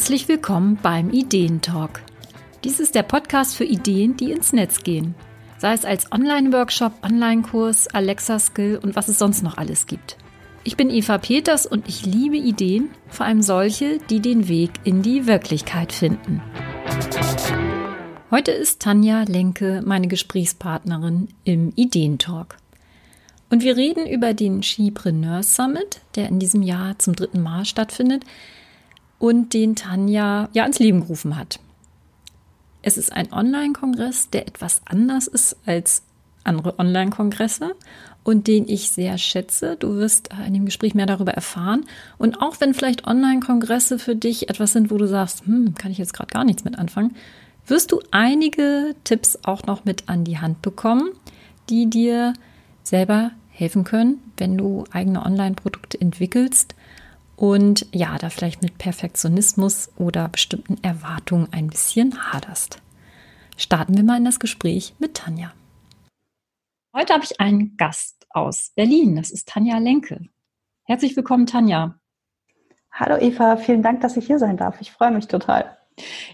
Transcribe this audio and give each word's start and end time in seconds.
Herzlich 0.00 0.28
willkommen 0.28 0.78
beim 0.82 1.10
Ideentalk. 1.10 2.00
Dies 2.64 2.80
ist 2.80 2.94
der 2.94 3.02
Podcast 3.02 3.54
für 3.54 3.66
Ideen, 3.66 4.16
die 4.16 4.32
ins 4.32 4.54
Netz 4.54 4.82
gehen. 4.82 5.14
Sei 5.58 5.74
es 5.74 5.84
als 5.84 6.10
Online-Workshop, 6.10 7.04
Online-Kurs, 7.04 7.86
Alexa-Skill 7.88 8.80
und 8.82 8.96
was 8.96 9.08
es 9.08 9.18
sonst 9.18 9.42
noch 9.42 9.58
alles 9.58 9.86
gibt. 9.86 10.16
Ich 10.64 10.78
bin 10.78 10.88
Eva 10.88 11.18
Peters 11.18 11.66
und 11.66 11.86
ich 11.86 12.06
liebe 12.06 12.38
Ideen, 12.38 12.88
vor 13.08 13.26
allem 13.26 13.42
solche, 13.42 13.98
die 14.08 14.20
den 14.20 14.48
Weg 14.48 14.70
in 14.84 15.02
die 15.02 15.26
Wirklichkeit 15.26 15.92
finden. 15.92 16.40
Heute 18.30 18.52
ist 18.52 18.80
Tanja 18.80 19.24
Lenke 19.24 19.82
meine 19.84 20.08
Gesprächspartnerin 20.08 21.28
im 21.44 21.74
Ideentalk. 21.76 22.56
Und 23.50 23.64
wir 23.64 23.76
reden 23.76 24.06
über 24.06 24.32
den 24.32 24.62
Skipreneur 24.62 25.42
Summit, 25.42 26.00
der 26.14 26.30
in 26.30 26.38
diesem 26.38 26.62
Jahr 26.62 26.98
zum 26.98 27.14
dritten 27.14 27.42
Mal 27.42 27.66
stattfindet 27.66 28.24
und 29.20 29.52
den 29.52 29.76
Tanja 29.76 30.48
ja 30.52 30.64
ans 30.64 30.80
Leben 30.80 31.02
gerufen 31.02 31.36
hat. 31.36 31.60
Es 32.82 32.96
ist 32.96 33.12
ein 33.12 33.32
Online-Kongress, 33.32 34.30
der 34.30 34.48
etwas 34.48 34.80
anders 34.86 35.28
ist 35.28 35.56
als 35.66 36.02
andere 36.42 36.78
Online-Kongresse 36.78 37.76
und 38.24 38.48
den 38.48 38.66
ich 38.66 38.90
sehr 38.90 39.18
schätze. 39.18 39.76
Du 39.76 39.94
wirst 39.96 40.30
in 40.46 40.54
dem 40.54 40.64
Gespräch 40.64 40.94
mehr 40.94 41.04
darüber 41.04 41.32
erfahren. 41.32 41.84
Und 42.16 42.40
auch 42.40 42.56
wenn 42.60 42.72
vielleicht 42.72 43.06
Online-Kongresse 43.06 43.98
für 43.98 44.16
dich 44.16 44.48
etwas 44.48 44.72
sind, 44.72 44.90
wo 44.90 44.96
du 44.96 45.06
sagst, 45.06 45.44
hm, 45.44 45.74
kann 45.74 45.92
ich 45.92 45.98
jetzt 45.98 46.14
gerade 46.14 46.32
gar 46.32 46.44
nichts 46.44 46.64
mit 46.64 46.78
anfangen, 46.78 47.14
wirst 47.66 47.92
du 47.92 48.00
einige 48.10 48.94
Tipps 49.04 49.38
auch 49.42 49.64
noch 49.64 49.84
mit 49.84 50.08
an 50.08 50.24
die 50.24 50.38
Hand 50.38 50.62
bekommen, 50.62 51.10
die 51.68 51.90
dir 51.90 52.32
selber 52.82 53.32
helfen 53.50 53.84
können, 53.84 54.22
wenn 54.38 54.56
du 54.56 54.84
eigene 54.90 55.24
Online-Produkte 55.24 56.00
entwickelst 56.00 56.74
und 57.40 57.86
ja, 57.90 58.18
da 58.18 58.28
vielleicht 58.28 58.62
mit 58.62 58.76
Perfektionismus 58.76 59.90
oder 59.96 60.28
bestimmten 60.28 60.76
Erwartungen 60.84 61.48
ein 61.52 61.68
bisschen 61.68 62.30
haderst. 62.30 62.82
Starten 63.56 63.96
wir 63.96 64.04
mal 64.04 64.18
in 64.18 64.26
das 64.26 64.40
Gespräch 64.40 64.94
mit 64.98 65.14
Tanja. 65.14 65.50
Heute 66.94 67.14
habe 67.14 67.24
ich 67.24 67.40
einen 67.40 67.78
Gast 67.78 68.26
aus 68.28 68.72
Berlin. 68.76 69.16
Das 69.16 69.30
ist 69.30 69.48
Tanja 69.48 69.78
Lenke. 69.78 70.26
Herzlich 70.84 71.16
willkommen, 71.16 71.46
Tanja. 71.46 71.98
Hallo 72.92 73.16
Eva, 73.16 73.56
vielen 73.56 73.82
Dank, 73.82 74.02
dass 74.02 74.18
ich 74.18 74.26
hier 74.26 74.38
sein 74.38 74.58
darf. 74.58 74.78
Ich 74.82 74.92
freue 74.92 75.10
mich 75.10 75.26
total. 75.26 75.78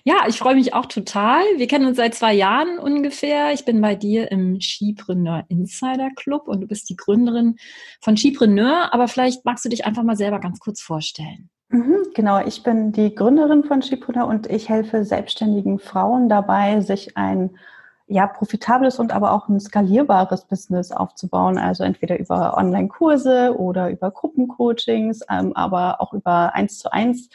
Ja, 0.05 0.25
ich 0.29 0.39
freue 0.39 0.55
mich 0.55 0.75
auch 0.75 0.87
total. 0.87 1.43
Wir 1.57 1.67
kennen 1.67 1.87
uns 1.87 1.97
seit 1.97 2.15
zwei 2.15 2.35
Jahren 2.35 2.79
ungefähr. 2.79 3.53
Ich 3.53 3.65
bin 3.65 3.81
bei 3.81 3.95
dir 3.95 4.31
im 4.31 4.61
Skipreneur 4.61 5.45
Insider 5.49 6.11
Club 6.17 6.49
und 6.49 6.61
du 6.61 6.67
bist 6.67 6.89
die 6.91 6.97
Gründerin 6.97 7.57
von 8.01 8.17
Skipreneur. 8.17 8.93
Aber 8.93 9.09
vielleicht 9.09 9.45
magst 9.45 9.65
du 9.65 9.69
dich 9.69 9.85
einfach 9.85 10.03
mal 10.03 10.17
selber 10.17 10.41
ganz 10.41 10.61
kurz 10.61 10.81
vorstellen. 10.81 11.51
Mhm, 11.69 12.07
genau, 12.15 12.45
ich 12.47 12.63
bin 12.63 12.93
die 12.93 13.15
Gründerin 13.15 13.65
von 13.65 13.83
Skipreneur 13.83 14.27
und 14.27 14.49
ich 14.49 14.69
helfe 14.69 15.05
selbstständigen 15.05 15.79
Frauen 15.79 16.29
dabei, 16.29 16.81
sich 16.81 17.17
ein 17.17 17.51
ja, 18.09 18.27
profitables 18.29 18.99
und 19.01 19.13
aber 19.13 19.33
auch 19.33 19.49
ein 19.49 19.59
skalierbares 19.59 20.45
Business 20.45 20.93
aufzubauen. 20.93 21.59
Also 21.59 21.83
entweder 21.83 22.19
über 22.19 22.57
Online-Kurse 22.57 23.57
oder 23.59 23.91
über 23.91 24.11
Gruppencoachings, 24.13 25.23
ähm, 25.29 25.53
aber 25.55 26.01
auch 26.01 26.13
über 26.13 26.55
eins 26.55 26.79
zu 26.79 26.93
eins. 26.93 27.29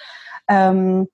Ähm, 0.48 1.10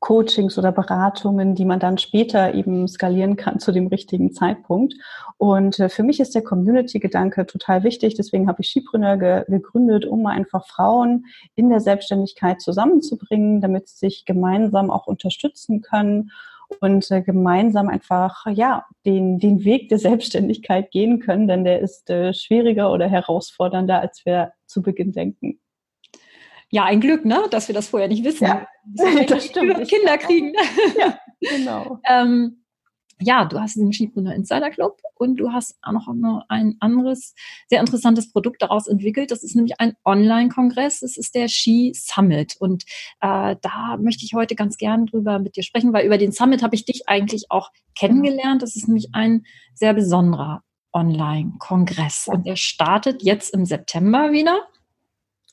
Coachings 0.00 0.58
oder 0.58 0.72
Beratungen, 0.72 1.54
die 1.54 1.64
man 1.64 1.80
dann 1.80 1.98
später 1.98 2.54
eben 2.54 2.88
skalieren 2.88 3.36
kann 3.36 3.58
zu 3.58 3.72
dem 3.72 3.86
richtigen 3.86 4.32
Zeitpunkt. 4.32 4.94
Und 5.36 5.78
äh, 5.78 5.88
für 5.88 6.02
mich 6.02 6.20
ist 6.20 6.34
der 6.34 6.42
Community-Gedanke 6.42 7.46
total 7.46 7.84
wichtig. 7.84 8.14
Deswegen 8.14 8.48
habe 8.48 8.62
ich 8.62 8.70
Skipreneur 8.70 9.16
ge 9.16 9.44
gegründet, 9.48 10.04
um 10.04 10.26
einfach 10.26 10.66
Frauen 10.66 11.26
in 11.54 11.70
der 11.70 11.80
Selbstständigkeit 11.80 12.60
zusammenzubringen, 12.60 13.60
damit 13.60 13.88
sie 13.88 13.98
sich 13.98 14.24
gemeinsam 14.24 14.90
auch 14.90 15.06
unterstützen 15.06 15.80
können 15.80 16.30
und 16.80 17.10
äh, 17.10 17.22
gemeinsam 17.22 17.88
einfach 17.88 18.46
ja 18.46 18.84
den 19.06 19.38
den 19.38 19.64
Weg 19.64 19.88
der 19.88 19.98
Selbstständigkeit 19.98 20.90
gehen 20.90 21.20
können, 21.20 21.48
denn 21.48 21.64
der 21.64 21.80
ist 21.80 22.10
äh, 22.10 22.34
schwieriger 22.34 22.92
oder 22.92 23.08
herausfordernder, 23.08 24.00
als 24.00 24.24
wir 24.26 24.52
zu 24.66 24.82
Beginn 24.82 25.12
denken. 25.12 25.58
Ja, 26.70 26.84
ein 26.84 27.00
Glück, 27.00 27.24
ne, 27.24 27.44
dass 27.50 27.68
wir 27.68 27.74
das 27.74 27.88
vorher 27.88 28.08
nicht 28.08 28.24
wissen. 28.24 28.44
Ja, 28.44 28.66
das 29.26 29.46
stimmt. 29.46 29.88
Kinder 29.88 30.18
kriegen. 30.18 30.52
Ja, 30.98 31.18
genau. 31.40 32.00
ähm, 32.08 32.64
ja, 33.20 33.44
du 33.44 33.60
hast 33.60 33.76
den 33.76 33.92
Skipreneur 33.92 34.32
Insider 34.32 34.70
Club 34.70 35.00
und 35.16 35.36
du 35.36 35.52
hast 35.52 35.76
auch 35.82 36.14
noch 36.14 36.44
ein 36.48 36.76
anderes 36.78 37.34
sehr 37.66 37.80
interessantes 37.80 38.30
Produkt 38.30 38.62
daraus 38.62 38.86
entwickelt. 38.86 39.32
Das 39.32 39.42
ist 39.42 39.56
nämlich 39.56 39.80
ein 39.80 39.94
Online-Kongress. 40.04 41.02
Es 41.02 41.16
ist 41.16 41.34
der 41.34 41.48
Ski 41.48 41.92
Summit. 41.96 42.54
Und 42.60 42.84
äh, 43.20 43.56
da 43.60 43.96
möchte 44.00 44.24
ich 44.24 44.34
heute 44.34 44.54
ganz 44.54 44.76
gern 44.76 45.06
drüber 45.06 45.40
mit 45.40 45.56
dir 45.56 45.64
sprechen, 45.64 45.92
weil 45.92 46.06
über 46.06 46.18
den 46.18 46.30
Summit 46.30 46.62
habe 46.62 46.76
ich 46.76 46.84
dich 46.84 47.08
eigentlich 47.08 47.46
auch 47.50 47.70
kennengelernt. 47.98 48.62
Das 48.62 48.76
ist 48.76 48.86
nämlich 48.86 49.08
ein 49.14 49.44
sehr 49.74 49.94
besonderer 49.94 50.62
Online-Kongress. 50.92 52.28
Und 52.28 52.46
der 52.46 52.56
startet 52.56 53.22
jetzt 53.24 53.52
im 53.52 53.64
September 53.64 54.30
wieder. 54.30 54.62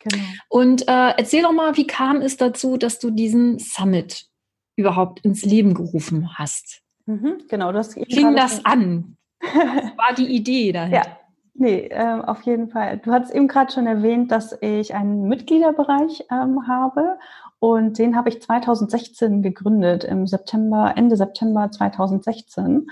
Genau. 0.06 0.24
Und 0.50 0.88
äh, 0.88 1.14
erzähl 1.18 1.42
doch 1.42 1.52
mal, 1.52 1.76
wie 1.78 1.88
kam 1.88 2.22
es 2.22 2.38
dazu, 2.38 2.78
dass 2.78 3.00
du 3.00 3.10
diesen 3.10 3.60
Summit 3.60 4.28
überhaupt 4.76 5.22
ins 5.22 5.44
Leben 5.44 5.74
gerufen 5.74 6.38
hast? 6.38 6.82
Mhm, 7.06 7.44
genau, 7.50 7.72
du 7.72 7.80
hast 7.80 7.94
Fing 7.94 8.36
das 8.36 8.64
an? 8.66 9.18
Was 9.40 9.54
war 9.98 10.14
die 10.16 10.28
Idee 10.28 10.72
dahinter? 10.72 10.98
Ja. 10.98 11.18
Nee, 11.58 11.88
äh, 11.88 12.22
auf 12.22 12.42
jeden 12.42 12.70
Fall. 12.70 12.98
Du 12.98 13.12
hast 13.12 13.34
eben 13.34 13.48
gerade 13.48 13.72
schon 13.72 13.88
erwähnt, 13.88 14.30
dass 14.30 14.58
ich 14.62 14.94
einen 14.94 15.30
Mitgliederbereich 15.30 16.26
ähm, 16.30 16.68
habe 16.68 17.18
und 17.60 17.98
den 17.98 18.18
habe 18.18 18.28
ich 18.28 18.42
2016 18.42 19.42
gegründet, 19.42 20.04
im 20.04 20.28
September, 20.28 20.94
Ende 20.98 21.16
September 21.16 21.72
2016. 21.72 22.88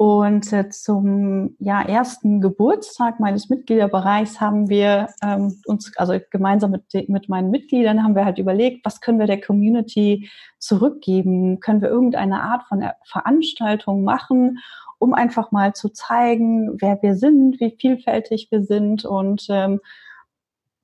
Und 0.00 0.50
äh, 0.54 0.70
zum 0.70 1.56
ja, 1.58 1.82
ersten 1.82 2.40
Geburtstag 2.40 3.20
meines 3.20 3.50
Mitgliederbereichs 3.50 4.40
haben 4.40 4.70
wir 4.70 5.08
ähm, 5.22 5.60
uns, 5.66 5.94
also 5.98 6.18
gemeinsam 6.30 6.70
mit, 6.70 7.10
mit 7.10 7.28
meinen 7.28 7.50
Mitgliedern, 7.50 8.02
haben 8.02 8.14
wir 8.14 8.24
halt 8.24 8.38
überlegt, 8.38 8.82
was 8.86 9.02
können 9.02 9.18
wir 9.18 9.26
der 9.26 9.42
Community 9.42 10.30
zurückgeben? 10.58 11.60
Können 11.60 11.82
wir 11.82 11.90
irgendeine 11.90 12.42
Art 12.42 12.62
von 12.66 12.82
Veranstaltung 13.04 14.02
machen, 14.02 14.60
um 14.98 15.12
einfach 15.12 15.52
mal 15.52 15.74
zu 15.74 15.90
zeigen, 15.90 16.80
wer 16.80 17.02
wir 17.02 17.14
sind, 17.14 17.60
wie 17.60 17.76
vielfältig 17.78 18.48
wir 18.50 18.64
sind 18.64 19.04
und 19.04 19.48
ähm, 19.50 19.80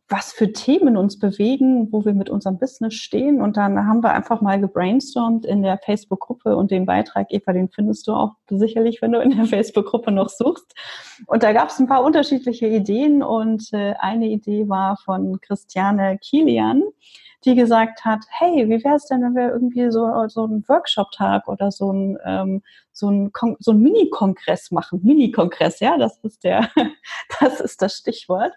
was 0.09 0.33
für 0.33 0.53
Themen 0.53 0.97
uns 0.97 1.19
bewegen, 1.19 1.89
wo 1.91 2.05
wir 2.05 2.15
mit 2.15 2.31
unserem 2.31 2.59
Business 2.59 2.95
stehen. 2.95 3.41
Und 3.43 3.57
dann 3.57 3.87
haben 3.87 4.05
wir 4.05 4.13
einfach 4.13 4.41
mal 4.41 4.61
gebrainstormt 4.61 5.45
in 5.45 5.63
der 5.63 5.79
Facebook-Gruppe 5.79 6.57
und 6.57 6.71
den 6.71 6.87
Beitrag, 6.87 7.27
Eva, 7.31 7.53
den 7.53 7.69
findest 7.69 8.07
du 8.07 8.13
auch 8.13 8.35
sicherlich, 8.49 9.03
wenn 9.03 9.13
du 9.13 9.21
in 9.21 9.37
der 9.37 9.45
Facebook-Gruppe 9.47 10.13
noch 10.13 10.29
suchst. 10.29 10.75
Und 11.27 11.43
da 11.43 11.53
gab 11.53 11.71
es 11.71 11.81
ein 11.81 11.89
paar 11.89 12.05
unterschiedliche 12.05 12.69
Ideen 12.69 13.23
und 13.23 13.73
äh, 13.73 13.95
eine 13.99 14.29
Idee 14.29 14.69
war 14.69 14.97
von 14.99 15.41
Christiane 15.41 16.19
Kilian, 16.19 16.85
die 17.45 17.57
gesagt 17.57 18.05
hat, 18.05 18.25
hey, 18.29 18.69
wie 18.69 18.85
wäre 18.85 18.97
es 18.97 19.07
denn, 19.07 19.23
wenn 19.23 19.35
wir 19.35 19.53
irgendwie 19.53 19.91
so, 19.91 20.29
so 20.29 20.45
einen 20.45 20.69
Workshop-Tag 20.69 21.49
oder 21.49 21.73
so 21.73 21.93
ein, 21.93 22.19
ähm, 22.25 22.63
so 22.93 23.11
ein, 23.11 23.33
so 23.59 23.73
ein 23.73 23.81
Mini-Kongress 23.81 24.71
machen? 24.71 25.01
Mini-Kongress, 25.03 25.81
ja, 25.81 25.99
das 25.99 26.19
ist 26.23 26.45
der, 26.45 26.71
das 27.41 27.61
ist 27.61 27.83
das 27.83 27.95
Stichwort. 27.95 28.53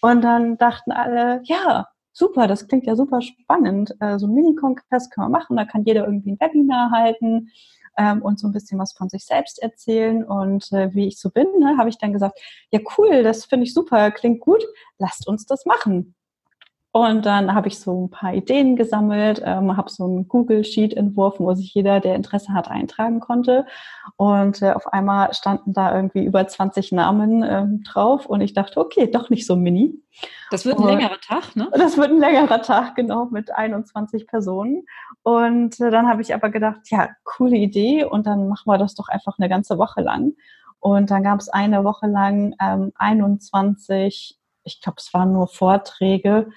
Und 0.00 0.22
dann 0.22 0.56
dachten 0.58 0.92
alle, 0.92 1.40
ja, 1.44 1.88
super, 2.12 2.46
das 2.46 2.66
klingt 2.66 2.86
ja 2.86 2.96
super 2.96 3.20
spannend. 3.20 3.94
Äh, 4.00 4.18
so 4.18 4.26
ein 4.26 4.34
Mini-Kongress 4.34 5.10
können 5.10 5.26
wir 5.26 5.38
machen, 5.38 5.56
da 5.56 5.64
kann 5.64 5.84
jeder 5.84 6.04
irgendwie 6.04 6.32
ein 6.32 6.40
Webinar 6.40 6.90
halten 6.90 7.50
ähm, 7.96 8.22
und 8.22 8.38
so 8.38 8.48
ein 8.48 8.52
bisschen 8.52 8.78
was 8.78 8.92
von 8.92 9.08
sich 9.08 9.24
selbst 9.24 9.60
erzählen. 9.62 10.24
Und 10.24 10.72
äh, 10.72 10.94
wie 10.94 11.08
ich 11.08 11.20
so 11.20 11.30
bin, 11.30 11.46
ne, 11.58 11.76
habe 11.78 11.88
ich 11.88 11.98
dann 11.98 12.12
gesagt, 12.12 12.40
ja 12.70 12.80
cool, 12.96 13.22
das 13.22 13.44
finde 13.44 13.64
ich 13.64 13.74
super, 13.74 14.10
klingt 14.10 14.40
gut, 14.40 14.62
lasst 14.98 15.26
uns 15.28 15.46
das 15.46 15.64
machen. 15.64 16.14
Und 16.90 17.26
dann 17.26 17.54
habe 17.54 17.68
ich 17.68 17.78
so 17.78 18.06
ein 18.06 18.10
paar 18.10 18.32
Ideen 18.32 18.74
gesammelt, 18.74 19.42
ähm, 19.44 19.76
habe 19.76 19.90
so 19.90 20.04
einen 20.04 20.26
Google-Sheet 20.26 20.94
entworfen, 20.94 21.44
wo 21.44 21.52
sich 21.54 21.74
jeder, 21.74 22.00
der 22.00 22.14
Interesse 22.14 22.54
hat, 22.54 22.70
eintragen 22.70 23.20
konnte. 23.20 23.66
Und 24.16 24.62
äh, 24.62 24.72
auf 24.72 24.86
einmal 24.86 25.34
standen 25.34 25.74
da 25.74 25.94
irgendwie 25.94 26.24
über 26.24 26.46
20 26.46 26.92
Namen 26.92 27.44
ähm, 27.46 27.82
drauf 27.82 28.24
und 28.24 28.40
ich 28.40 28.54
dachte, 28.54 28.80
okay, 28.80 29.10
doch 29.10 29.28
nicht 29.28 29.46
so 29.46 29.54
mini. 29.54 30.02
Das 30.50 30.64
wird 30.64 30.78
ein 30.78 30.84
und, 30.84 30.88
längerer 30.88 31.20
Tag, 31.20 31.54
ne? 31.56 31.68
Das 31.72 31.98
wird 31.98 32.10
ein 32.10 32.20
längerer 32.20 32.62
Tag, 32.62 32.94
genau, 32.96 33.26
mit 33.26 33.54
21 33.54 34.26
Personen. 34.26 34.84
Und 35.22 35.78
äh, 35.80 35.90
dann 35.90 36.08
habe 36.08 36.22
ich 36.22 36.34
aber 36.34 36.48
gedacht, 36.48 36.80
ja, 36.86 37.10
coole 37.22 37.56
Idee 37.56 38.04
und 38.04 38.26
dann 38.26 38.48
machen 38.48 38.66
wir 38.66 38.78
das 38.78 38.94
doch 38.94 39.08
einfach 39.08 39.38
eine 39.38 39.50
ganze 39.50 39.76
Woche 39.76 40.00
lang. 40.00 40.32
Und 40.80 41.10
dann 41.10 41.22
gab 41.22 41.38
es 41.38 41.50
eine 41.50 41.84
Woche 41.84 42.06
lang 42.06 42.54
ähm, 42.62 42.92
21, 42.96 44.38
ich 44.64 44.80
glaube, 44.80 44.96
es 44.98 45.12
waren 45.12 45.32
nur 45.32 45.48
Vorträge, 45.48 46.48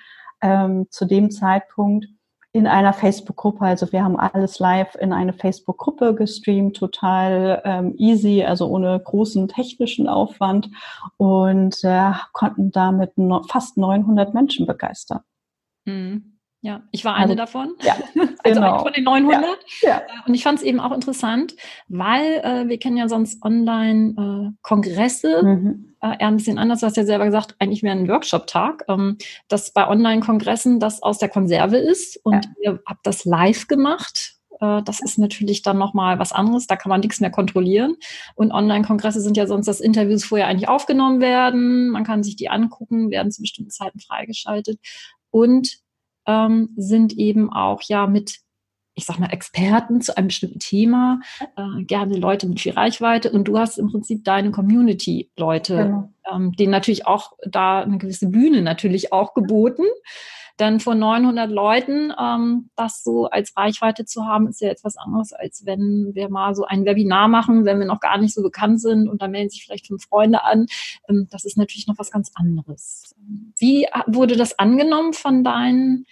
ähm, 0.42 0.88
zu 0.90 1.06
dem 1.06 1.32
Zeitpunkt 1.32 2.08
in 2.54 2.68
einer 2.68 2.94
Facebook-Gruppe. 2.94 3.62
Also 3.62 3.92
wir 3.92 4.04
haben 4.04 4.20
alles 4.20 4.60
live 4.60 4.96
in 4.96 5.14
eine 5.14 5.34
Facebook-Gruppe 5.34 6.14
gestreamt, 6.16 6.76
total 6.76 7.62
ähm, 7.64 7.96
easy, 7.98 8.44
also 8.44 8.68
ohne 8.68 9.00
großen 9.00 9.48
technischen 9.48 10.10
Aufwand 10.10 10.70
und 11.18 11.84
äh, 11.84 12.12
konnten 12.34 12.72
damit 12.72 13.18
no 13.18 13.44
fast 13.44 13.78
900 13.78 14.34
Menschen 14.34 14.66
begeistern. 14.66 15.22
Mhm. 15.86 16.38
Ja, 16.63 16.84
ich 16.92 17.04
war 17.04 17.16
eine 17.16 17.24
also, 17.24 17.36
davon. 17.36 17.74
Ja, 17.81 17.96
also 18.44 18.62
genau. 18.62 18.80
von 18.80 18.94
den 18.94 19.04
900. 19.04 19.50
Ja, 19.81 19.90
ja. 19.90 19.98
Äh, 19.98 20.02
und 20.28 20.36
ich 20.36 20.44
fand 20.44 20.60
es 20.60 20.63
eben 20.63 20.80
auch 20.80 20.92
interessant, 20.92 21.56
weil 21.88 22.40
äh, 22.44 22.68
wir 22.68 22.78
kennen 22.78 22.98
ja 22.98 23.10
sonst 23.10 23.44
Online-Kongresse. 23.44 25.38
Äh, 25.40 25.44
mhm. 25.44 25.96
äh, 26.02 26.19
eher 26.19 26.28
ein 26.28 26.38
bisschen 26.38 26.60
anders. 26.60 26.81
Du 26.81 26.86
hast 26.86 26.98
ja 26.98 27.06
selber 27.06 27.25
gesagt, 27.25 27.56
eigentlich 27.58 27.81
wäre 27.81 27.98
ein 27.98 28.08
Workshop-Tag. 28.08 28.86
Ähm, 28.90 29.18
dass 29.48 29.74
bei 29.74 29.88
Online-Kongressen 29.88 30.80
das 30.80 31.02
aus 31.02 31.18
der 31.18 31.30
Konserve 31.30 31.78
ist 31.78 32.19
und 32.24 32.46
ja. 32.46 32.52
ihr 32.74 32.80
habt 32.86 33.08
das 33.08 33.25
live 33.25 33.68
gemacht. 33.68 34.36
Äh, 34.60 34.84
das 34.84 35.02
ist 35.02 35.18
natürlich 35.18 35.63
dann 35.63 35.80
nochmal 35.80 36.19
was 36.19 36.31
anderes. 36.31 36.68
Da 36.68 36.75
kann 36.75 36.92
man 36.92 37.02
nichts 37.02 37.19
mehr 37.22 37.31
kontrollieren. 37.31 37.96
Und 38.36 38.52
Online-Kongresse 38.52 39.19
sind 39.19 39.36
ja 39.36 39.48
sonst, 39.48 39.66
dass 39.66 39.81
Interviews 39.81 40.24
vorher 40.25 40.48
eigentlich 40.48 40.69
aufgenommen 40.69 41.22
werden. 41.22 41.90
Man 41.90 42.04
kann 42.04 42.22
sich 42.22 42.36
die 42.36 42.50
angucken, 42.50 43.10
werden 43.10 43.31
zu 43.31 43.42
bestimmten 43.42 43.72
Zeiten 43.72 44.00
freigeschaltet. 44.00 44.80
Und 45.31 45.81
ähm, 46.28 46.70
sind 46.76 47.14
eben 47.14 47.52
auch 47.52 47.82
ja 47.84 48.08
mit 48.08 48.40
ich 48.94 49.06
sag 49.06 49.20
mal, 49.20 49.32
Experten 49.32 50.02
zu 50.02 50.18
einem 50.18 50.28
bestimmten 50.28 50.60
Thema, 50.60 51.22
äh, 51.56 51.84
gerne 51.84 52.18
Leute 52.18 52.48
mit 52.48 52.60
viel 52.60 52.74
Reichweite 52.74 53.32
und 53.32 53.46
du 53.46 53.58
hast 53.58 53.78
im 53.78 53.90
Prinzip 53.90 54.26
deine 54.26 54.52
Community-Leute, 54.52 55.76
genau. 55.76 56.14
ähm, 56.32 56.52
denen 56.54 56.72
natürlich 56.72 57.08
auch 57.08 57.32
da 57.48 57.82
eine 57.82 57.98
gewisse 57.98 58.28
Bühne 58.28 58.62
natürlich 58.62 59.14
auch 59.14 59.34
geboten. 59.34 59.84
Denn 60.62 60.80
von 60.80 61.00
900 61.00 61.50
Leuten 61.50 62.13
ähm, 62.19 62.69
das 62.75 63.04
so 63.04 63.25
als 63.25 63.58
Reichweite 63.58 64.06
zu 64.06 64.28
haben, 64.28 64.48
ist 64.48 64.62
ja 64.62 64.69
etwas 64.69 64.96
anderes, 64.96 65.34
als 65.34 65.66
wenn 65.66 66.12
wir 66.13 66.30
mal 66.30 66.54
so 66.54 66.66
ein 66.66 66.86
Webinar 66.86 67.28
machen, 67.28 67.66
wenn 67.66 67.80
wir 67.80 67.88
noch 67.88 68.00
gar 68.00 68.19
nicht 68.19 68.36
so 68.36 68.44
bekannt 68.44 68.80
sind 68.80 69.10
und 69.10 69.24
da 69.24 69.28
melden 69.28 69.50
sich 69.50 69.66
vielleicht 69.66 69.88
fünf 69.88 70.04
Freunde 70.06 70.44
an. 70.44 70.68
Ähm, 71.10 71.28
das 71.31 71.46
ist 71.46 71.58
natürlich 71.58 71.88
noch 71.88 71.98
was 71.98 72.12
ganz 72.12 72.31
anderes. 72.36 73.16
Wie 73.58 73.88
wurde 74.06 74.36
das 74.36 74.60
angenommen 74.60 75.13
von 75.13 75.44
deinen 75.44 76.06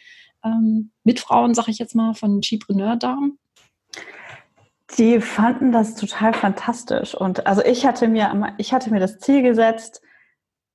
ähm, 0.44 0.90
Mitfrauen, 1.04 1.54
sag 1.54 1.68
ich 1.68 1.78
jetzt 1.78 1.94
mal, 1.94 2.16
von 2.16 2.42
Chipreneur-Damen? 2.42 3.38
Die 4.98 5.22
fanden 5.22 5.72
das 5.72 5.94
total 5.94 6.34
fantastisch. 6.34 7.13
Und 7.13 7.46
also 7.46 7.63
ich 7.63 7.86
hatte 7.86 8.07
mir, 8.07 8.56
ich 8.57 8.74
hatte 8.74 8.90
mir 8.90 9.00
das 9.00 9.19
Ziel 9.19 9.44
gesetzt, 9.44 10.01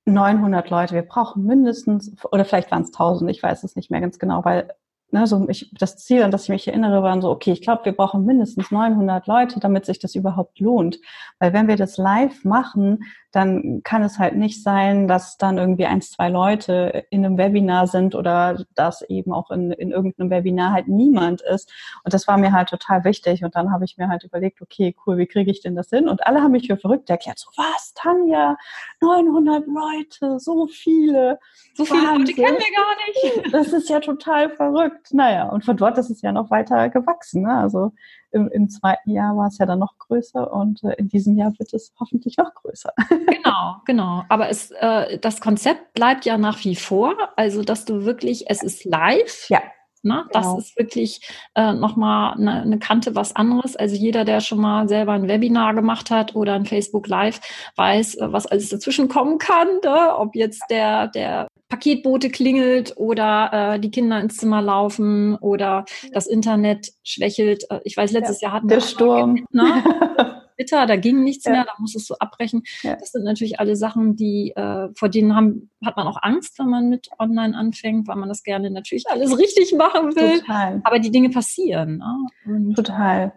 900 0.05 0.69
Leute. 0.69 0.95
Wir 0.95 1.01
brauchen 1.01 1.45
mindestens, 1.45 2.11
oder 2.31 2.45
vielleicht 2.45 2.71
waren 2.71 2.83
es 2.83 2.89
1000, 2.89 3.31
ich 3.31 3.41
weiß 3.41 3.63
es 3.63 3.75
nicht 3.75 3.91
mehr 3.91 4.01
ganz 4.01 4.19
genau, 4.19 4.45
weil 4.45 4.69
ne, 5.11 5.25
so 5.27 5.47
ich, 5.49 5.71
das 5.77 5.97
Ziel, 5.97 6.23
an 6.23 6.31
das 6.31 6.43
ich 6.43 6.49
mich 6.49 6.67
erinnere, 6.67 7.01
waren 7.01 7.21
so, 7.21 7.29
okay, 7.29 7.51
ich 7.51 7.61
glaube, 7.61 7.85
wir 7.85 7.93
brauchen 7.93 8.25
mindestens 8.25 8.71
900 8.71 9.27
Leute, 9.27 9.59
damit 9.59 9.85
sich 9.85 9.99
das 9.99 10.15
überhaupt 10.15 10.59
lohnt. 10.59 10.99
Weil 11.39 11.53
wenn 11.53 11.67
wir 11.67 11.75
das 11.75 11.97
live 11.97 12.43
machen, 12.43 13.03
dann 13.35 13.81
kann 13.83 14.01
es 14.03 14.17
halt 14.17 14.35
nicht 14.35 14.63
sein, 14.63 15.07
dass 15.07 15.37
dann 15.37 15.57
irgendwie 15.57 15.85
ein, 15.85 16.01
zwei 16.01 16.29
Leute 16.29 17.05
in 17.09 17.25
einem 17.25 17.37
Webinar 17.37 17.87
sind 17.87 18.15
oder 18.15 18.63
dass 18.75 19.01
eben 19.01 19.33
auch 19.33 19.51
in, 19.51 19.71
in 19.71 19.91
irgendeinem 19.91 20.29
Webinar 20.29 20.71
halt 20.71 20.87
niemand 20.87 21.41
ist. 21.41 21.71
Und 22.03 22.13
das 22.13 22.27
war 22.27 22.37
mir 22.37 22.53
halt 22.53 22.69
total 22.69 23.03
wichtig. 23.03 23.43
Und 23.43 23.55
dann 23.55 23.71
habe 23.71 23.83
ich 23.83 23.97
mir 23.97 24.07
halt 24.07 24.23
überlegt, 24.23 24.61
okay, 24.61 24.95
cool, 25.05 25.17
wie 25.17 25.25
kriege 25.25 25.51
ich 25.51 25.61
denn 25.61 25.75
das 25.75 25.89
hin? 25.89 26.07
Und 26.07 26.25
alle 26.25 26.41
haben 26.41 26.51
mich 26.51 26.67
für 26.67 26.77
verrückt 26.77 27.09
erklärt, 27.09 27.39
so 27.39 27.49
was, 27.57 27.93
Tanja, 27.93 28.57
900 29.01 29.65
Leute, 29.67 30.39
so 30.39 30.67
viele. 30.67 31.39
So 31.73 31.83
viele 31.83 32.03
Leute 32.03 32.33
kennen 32.33 32.57
wir 32.57 32.75
gar 32.75 33.41
nicht. 33.41 33.53
Das 33.53 33.73
ist 33.73 33.89
ja 33.89 33.99
total 33.99 34.49
verrückt. 34.49 35.13
Naja, 35.13 35.49
und 35.49 35.65
von 35.65 35.75
dort 35.75 35.97
ist 35.97 36.09
es 36.09 36.21
ja 36.21 36.31
noch 36.31 36.51
weiter 36.51 36.89
gewachsen. 36.89 37.43
Ne? 37.43 37.53
Also 37.53 37.91
im, 38.35 38.49
im 38.49 38.69
zweiten 38.69 39.11
Jahr 39.11 39.35
war 39.37 39.47
es 39.47 39.57
ja 39.57 39.65
dann 39.65 39.79
noch 39.79 39.97
größer 39.97 40.51
und 40.51 40.83
äh, 40.83 40.93
in 40.97 41.07
diesem 41.07 41.37
Jahr 41.37 41.57
wird 41.57 41.73
es 41.73 41.93
hoffentlich 41.99 42.37
noch 42.37 42.53
größer. 42.53 42.91
Genau, 43.45 43.75
genau. 43.85 44.23
Aber 44.27 44.49
es, 44.49 44.71
äh, 44.71 45.19
das 45.19 45.39
Konzept 45.39 45.93
bleibt 45.93 46.25
ja 46.25 46.37
nach 46.37 46.63
wie 46.65 46.75
vor. 46.75 47.15
Also, 47.35 47.61
dass 47.61 47.85
du 47.85 48.03
wirklich, 48.03 48.49
es 48.49 48.63
ist 48.63 48.85
live. 48.85 49.47
Ja. 49.49 49.61
Ne? 50.01 50.25
Das 50.31 50.45
genau. 50.45 50.57
ist 50.57 50.77
wirklich 50.77 51.21
äh, 51.55 51.73
nochmal 51.73 52.33
eine, 52.33 52.61
eine 52.61 52.79
Kante 52.79 53.15
was 53.15 53.35
anderes. 53.35 53.75
Also 53.75 53.95
jeder, 53.95 54.25
der 54.25 54.41
schon 54.41 54.59
mal 54.59 54.87
selber 54.87 55.13
ein 55.13 55.27
Webinar 55.27 55.73
gemacht 55.73 56.11
hat 56.11 56.35
oder 56.35 56.53
ein 56.53 56.65
Facebook 56.65 57.07
Live, 57.07 57.39
weiß, 57.75 58.15
äh, 58.15 58.31
was 58.31 58.47
alles 58.47 58.69
dazwischen 58.69 59.09
kommen 59.09 59.37
kann. 59.37 59.67
Ne? 59.83 60.15
Ob 60.17 60.35
jetzt 60.35 60.63
der, 60.69 61.07
der 61.07 61.47
Paketboote 61.75 62.29
klingelt 62.29 62.93
oder 62.95 63.75
äh, 63.75 63.79
die 63.81 63.91
Kinder 63.91 64.19
ins 64.21 64.37
Zimmer 64.37 64.61
laufen 64.61 65.35
oder 65.35 65.83
das 66.13 66.25
Internet 66.25 66.93
schwächelt. 67.03 67.69
Äh, 67.69 67.81
ich 67.83 67.97
weiß, 67.97 68.11
letztes 68.11 68.39
ja, 68.39 68.47
Jahr 68.47 68.57
hatten 68.57 68.69
wir 68.69 68.77
der 68.77 68.85
Sturm. 68.85 69.45
Ne? 69.51 69.83
Twitter, 70.55 70.85
da 70.85 70.95
ging 70.95 71.25
nichts 71.25 71.43
ja. 71.43 71.51
mehr, 71.51 71.65
da 71.65 71.73
musstest 71.79 72.09
du 72.09 72.13
abbrechen. 72.15 72.63
Ja. 72.81 72.95
Das 72.95 73.11
sind 73.11 73.25
natürlich 73.25 73.59
alle 73.59 73.75
Sachen, 73.75 74.15
die 74.15 74.53
äh, 74.55 74.87
vor 74.95 75.09
denen 75.09 75.35
haben, 75.35 75.69
hat 75.83 75.97
man 75.97 76.07
auch 76.07 76.17
Angst, 76.21 76.57
wenn 76.59 76.69
man 76.69 76.87
mit 76.87 77.09
online 77.19 77.57
anfängt, 77.57 78.07
weil 78.07 78.15
man 78.15 78.29
das 78.29 78.41
gerne 78.43 78.71
natürlich 78.71 79.03
alles 79.09 79.37
richtig 79.37 79.73
machen 79.73 80.15
will. 80.15 80.39
Total. 80.39 80.79
Aber 80.85 80.99
die 80.99 81.11
Dinge 81.11 81.29
passieren. 81.29 82.01
Ne? 82.45 82.73
Total. 82.73 83.33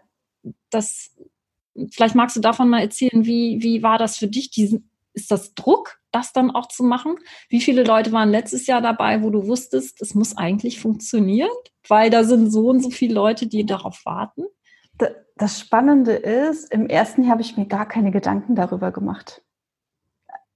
Das, 0.71 1.11
vielleicht 1.91 2.15
magst 2.15 2.37
du 2.37 2.41
davon 2.41 2.69
mal 2.69 2.83
erzählen, 2.83 3.27
wie, 3.27 3.65
wie 3.65 3.83
war 3.83 3.99
das 3.99 4.17
für 4.17 4.29
dich? 4.29 4.51
Diesen, 4.51 4.89
ist 5.19 5.31
das 5.31 5.55
Druck, 5.55 5.99
das 6.13 6.33
dann 6.33 6.51
auch 6.51 6.69
zu 6.69 6.85
machen? 6.85 7.17
Wie 7.49 7.61
viele 7.61 7.83
Leute 7.83 8.13
waren 8.13 8.31
letztes 8.31 8.67
Jahr 8.67 8.81
dabei, 8.81 9.23
wo 9.23 9.31
du 9.31 9.47
wusstest, 9.47 10.01
es 10.01 10.15
muss 10.15 10.37
eigentlich 10.37 10.81
funktionieren, 10.81 11.51
weil 11.89 12.11
da 12.11 12.25
sind 12.25 12.51
so 12.51 12.69
und 12.69 12.81
so 12.81 12.91
viele 12.91 13.15
Leute, 13.15 13.47
die 13.47 13.67
darauf 13.67 14.01
warten? 14.05 14.45
Das 15.37 15.61
Spannende 15.61 16.13
ist, 16.13 16.73
im 16.73 16.89
ersten 16.89 17.23
Jahr 17.23 17.33
habe 17.33 17.43
ich 17.43 17.57
mir 17.57 17.67
gar 17.67 17.87
keine 17.87 18.11
Gedanken 18.11 18.55
darüber 18.55 18.91
gemacht. 18.91 19.43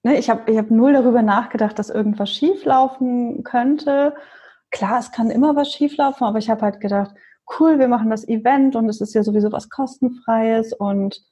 Ne, 0.05 0.19
ich 0.19 0.29
habe 0.31 0.51
ich 0.51 0.59
hab 0.59 0.71
null 0.71 0.93
darüber 0.93 1.23
nachgedacht, 1.23 1.79
dass 1.79 1.91
irgendwas 1.91 2.31
schieflaufen 2.31 3.45
könnte. 3.45 4.15
Klar, 4.71 4.99
es 4.99 5.13
kann 5.13 5.31
immer 5.31 5.55
was 5.55 5.73
schieflaufen, 5.73 6.27
aber 6.27 6.39
ich 6.39 6.51
habe 6.51 6.63
halt 6.63 6.81
gedacht, 6.81 7.15
cool, 7.59 7.79
wir 7.79 7.89
machen 7.89 8.11
das 8.11 8.27
Event 8.27 8.75
und 8.75 8.89
es 8.89 9.01
ist 9.01 9.15
ja 9.15 9.23
sowieso 9.23 9.53
was 9.53 9.69
kostenfreies 9.69 10.73
und 10.73 11.23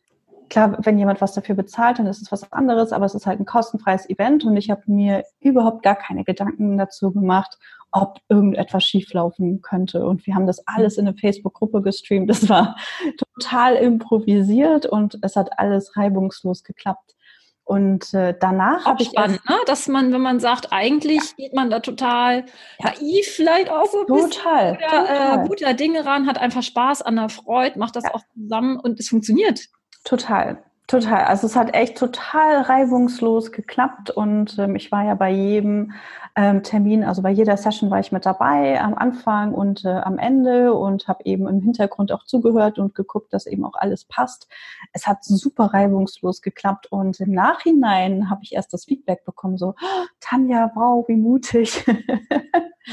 klar, 0.50 0.76
wenn 0.82 0.99
jemand 0.99 1.20
was 1.20 1.32
dafür 1.32 1.55
bezahlt, 1.55 1.99
dann 1.99 2.06
ist 2.06 2.20
es 2.20 2.31
was 2.31 2.52
anderes, 2.52 2.93
aber 2.93 3.06
es 3.06 3.14
ist 3.14 3.26
halt 3.26 3.41
ein 3.41 3.47
kostenfreies 3.47 4.11
Event 4.11 4.44
und 4.44 4.56
ich 4.56 4.69
habe 4.70 4.82
mir 4.87 5.25
überhaupt 5.38 5.82
gar 5.82 5.94
keine 5.94 6.25
Gedanken 6.25 6.76
dazu 6.76 7.12
gemacht, 7.12 7.56
ob 7.93 8.19
irgendetwas 8.29 8.85
schieflaufen 8.85 9.62
könnte. 9.62 10.05
Und 10.05 10.26
wir 10.26 10.35
haben 10.35 10.47
das 10.47 10.67
alles 10.67 10.99
in 10.99 11.08
eine 11.08 11.17
Facebook-Gruppe 11.17 11.82
gestreamt. 11.82 12.29
Das 12.29 12.49
war 12.49 12.76
total 13.38 13.76
improvisiert 13.76 14.87
und 14.87 15.19
es 15.23 15.37
hat 15.37 15.58
alles 15.58 15.97
reibungslos 15.97 16.62
geklappt. 16.64 17.14
Und 17.64 18.12
äh, 18.14 18.35
danach 18.38 18.85
habe 18.85 19.02
ich 19.02 19.11
spannend, 19.11 19.49
ne? 19.49 19.55
dass 19.67 19.87
man, 19.87 20.12
wenn 20.12 20.20
man 20.20 20.41
sagt, 20.41 20.73
eigentlich 20.73 21.20
ja. 21.20 21.35
geht 21.37 21.55
man 21.55 21.70
da 21.70 21.79
total 21.79 22.44
naiv 22.82 23.26
vielleicht 23.26 23.70
auch 23.70 23.87
so 23.87 24.02
total, 24.05 24.75
guter, 24.75 24.75
äh, 24.75 25.07
total. 25.07 25.45
Äh, 25.45 25.49
guter 25.49 25.75
Dinge 25.75 26.04
ran, 26.04 26.26
hat 26.26 26.38
einfach 26.38 26.64
Spaß 26.64 27.02
an 27.02 27.14
der 27.14 27.28
Freude, 27.28 27.78
macht 27.78 27.95
das 27.95 28.04
ja. 28.04 28.14
auch 28.14 28.23
zusammen 28.35 28.80
und 28.80 28.99
es 28.99 29.09
funktioniert. 29.09 29.69
Total. 30.04 30.62
Total. 30.90 31.23
Also 31.23 31.47
es 31.47 31.54
hat 31.54 31.73
echt 31.73 31.97
total 31.97 32.62
reibungslos 32.62 33.52
geklappt 33.52 34.11
und 34.11 34.59
ähm, 34.59 34.75
ich 34.75 34.90
war 34.90 35.04
ja 35.04 35.14
bei 35.14 35.30
jedem 35.30 35.92
ähm, 36.35 36.64
Termin, 36.64 37.04
also 37.04 37.23
bei 37.23 37.30
jeder 37.30 37.57
Session 37.57 37.90
war 37.90 38.00
ich 38.00 38.11
mit 38.11 38.26
dabei 38.26 38.80
am 38.80 38.95
Anfang 38.97 39.54
und 39.54 39.85
äh, 39.85 39.88
am 39.88 40.19
Ende 40.19 40.75
und 40.75 41.07
habe 41.07 41.25
eben 41.26 41.47
im 41.47 41.61
Hintergrund 41.61 42.11
auch 42.11 42.25
zugehört 42.25 42.80
und 42.80 42.97
geguckt, 42.97 43.33
dass 43.33 43.47
eben 43.47 43.64
auch 43.64 43.75
alles 43.75 44.04
passt. 44.04 44.49
Es 44.92 45.07
hat 45.07 45.23
super 45.23 45.66
reibungslos 45.66 46.42
geklappt 46.42 46.88
und 46.90 47.21
im 47.21 47.30
Nachhinein 47.30 48.28
habe 48.28 48.42
ich 48.42 48.54
erst 48.54 48.73
das 48.73 48.85
Feedback 48.87 49.25
bekommen, 49.25 49.59
so, 49.59 49.75
oh, 49.80 50.07
Tanja, 50.19 50.73
wow, 50.75 51.07
wie 51.07 51.16
mutig. 51.16 51.85
Ja. 51.87 51.95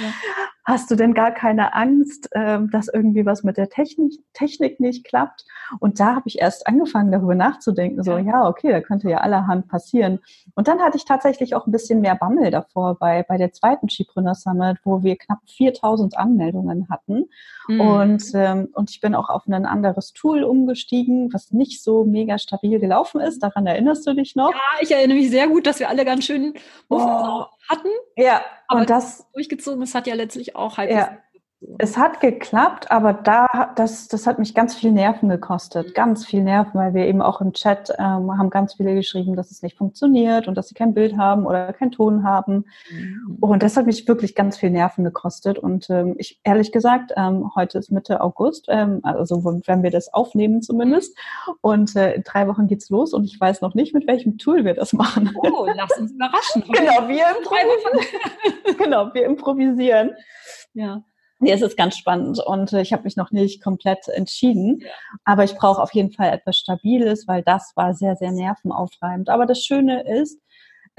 Hast 0.68 0.92
du 0.92 0.96
denn 0.96 1.14
gar 1.14 1.32
keine 1.32 1.74
Angst, 1.74 2.28
ähm, 2.36 2.70
dass 2.72 2.90
irgendwie 2.90 3.26
was 3.26 3.42
mit 3.44 3.56
der 3.56 3.70
Technik, 3.70 4.20
Technik 4.34 4.82
nicht 4.82 5.06
klappt? 5.06 5.46
Und 5.80 6.02
da 6.02 6.16
habe 6.16 6.28
ich 6.28 6.42
erst 6.42 6.68
angefangen, 6.68 7.10
darüber 7.10 7.36
nachzudenken, 7.36 8.04
so, 8.04 8.18
ja, 8.18 8.46
okay, 8.46 8.72
da 8.72 8.82
könnte 8.82 9.10
ja 9.10 9.20
allerhand 9.20 9.70
passieren. 9.70 10.20
Und 10.56 10.68
dann 10.68 10.82
hatte 10.82 10.98
ich 10.98 11.06
tatsächlich 11.06 11.56
auch 11.56 11.68
ein 11.68 11.72
bisschen 11.72 12.02
mehr 12.02 12.16
Bammel 12.16 12.52
davor 12.52 12.96
bei, 13.00 13.24
bei 13.24 13.38
der 13.38 13.54
zweiten 13.54 13.88
Skipreneur 13.88 14.36
Summit, 14.36 14.80
wo 14.84 15.04
wir 15.04 15.16
knapp 15.16 15.40
4000 15.46 16.18
Anmeldungen 16.18 16.90
hatten. 16.90 17.30
Mhm. 17.70 17.80
Und, 17.80 18.24
ähm, 18.34 18.68
und 18.74 18.90
ich 18.90 19.00
bin 19.00 19.16
auch 19.16 19.30
auf 19.30 19.48
ein 19.48 19.66
anderes 19.66 20.12
Tool 20.12 20.44
umgestiegen, 20.44 21.32
was 21.32 21.54
nicht 21.54 21.82
so 21.82 22.04
mega 22.04 22.38
stabil 22.40 22.78
gelaufen 22.80 23.22
ist. 23.22 23.42
Daran 23.42 23.68
erinnerst 23.68 24.06
du 24.06 24.14
dich 24.14 24.36
noch? 24.36 24.52
Ja, 24.52 24.82
ich 24.82 24.92
erinnere 24.92 25.18
mich 25.18 25.30
sehr 25.30 25.48
gut, 25.48 25.66
dass 25.66 25.80
wir 25.80 25.88
alle 25.88 26.04
ganz 26.04 26.26
schön 26.26 26.56
oh. 26.90 27.46
Hatten. 27.70 27.90
Ja, 28.16 28.44
aber 28.68 28.86
das 28.86 29.30
durchgezogen, 29.34 29.82
es 29.82 29.96
hat 29.96 30.08
ja 30.08 30.16
letztlich 30.16 30.56
auch 30.56 30.78
halb 30.78 30.92
ja. 30.92 31.18
Es 31.80 31.98
hat 31.98 32.22
geklappt, 32.22 32.92
aber 32.92 33.14
da, 33.14 33.72
das, 33.76 34.08
das 34.08 34.28
hat 34.28 34.38
mich 34.38 34.54
ganz 34.54 34.76
viel 34.76 34.92
Nerven 34.92 35.28
gekostet. 35.28 35.96
Ganz 35.96 36.24
viel 36.24 36.44
Nerven, 36.44 36.80
weil 36.80 36.94
wir 36.94 37.08
eben 37.08 37.20
auch 37.24 37.42
im 37.42 37.54
Chat 37.54 37.90
ähm, 37.98 38.38
haben 38.38 38.52
ganz 38.52 38.76
viele 38.76 38.94
geschrieben, 38.94 39.36
dass 39.36 39.50
es 39.50 39.64
nicht 39.64 39.76
funktioniert 39.76 40.48
und 40.48 40.56
dass 40.56 40.68
sie 40.68 40.76
kein 40.76 40.94
Bild 40.94 41.18
haben 41.18 41.48
oder 41.48 41.74
keinen 41.74 41.92
Ton 41.92 42.24
haben. 42.24 42.66
Mhm. 42.92 43.38
Und 43.42 43.64
das 43.64 43.76
hat 43.76 43.88
mich 43.88 44.08
wirklich 44.08 44.36
ganz 44.36 44.58
viel 44.58 44.70
Nerven 44.70 45.04
gekostet. 45.04 45.58
Und 45.58 45.90
ähm, 45.90 46.14
ich, 46.20 46.40
ehrlich 46.44 46.72
gesagt, 46.72 47.14
ähm, 47.16 47.52
heute 47.56 47.80
ist 47.80 47.92
Mitte 47.92 48.22
August, 48.22 48.68
ähm, 48.70 49.00
also 49.02 49.44
wenn 49.44 49.82
wir 49.82 49.92
das 49.92 50.14
aufnehmen 50.14 50.62
zumindest. 50.62 51.18
Und 51.62 51.96
äh, 51.96 52.14
in 52.14 52.24
drei 52.24 52.48
Wochen 52.48 52.68
geht's 52.68 52.92
los 52.92 53.14
und 53.14 53.26
ich 53.26 53.40
weiß 53.40 53.62
noch 53.62 53.74
nicht, 53.74 53.96
mit 53.96 54.06
welchem 54.06 54.38
Tool 54.38 54.64
wir 54.64 54.76
das 54.76 54.94
machen. 54.94 55.32
Oh, 55.42 55.68
lass 55.76 55.98
uns 55.98 56.12
überraschen. 56.14 56.64
genau, 56.72 57.08
wir 57.08 57.26
improvisieren. 57.36 58.78
genau, 58.78 59.14
wir 59.16 59.26
improvisieren. 59.26 60.12
Ja. 60.76 61.02
Nee, 61.40 61.52
es 61.52 61.62
ist 61.62 61.78
ganz 61.78 61.96
spannend 61.96 62.40
und 62.40 62.74
äh, 62.74 62.82
ich 62.82 62.94
habe 62.94 63.04
mich 63.04 63.16
noch 63.16 63.32
nicht 63.32 63.64
komplett 63.64 64.08
entschieden, 64.08 64.82
aber 65.24 65.44
ich 65.44 65.54
brauche 65.56 65.82
auf 65.82 65.94
jeden 65.94 66.12
Fall 66.12 66.34
etwas 66.34 66.58
Stabiles, 66.58 67.28
weil 67.28 67.44
das 67.44 67.74
war 67.76 67.94
sehr, 67.94 68.16
sehr 68.16 68.32
nervenaufreibend. 68.32 69.30
Aber 69.30 69.46
das 69.46 69.64
Schöne 69.64 70.04
ist, 70.22 70.40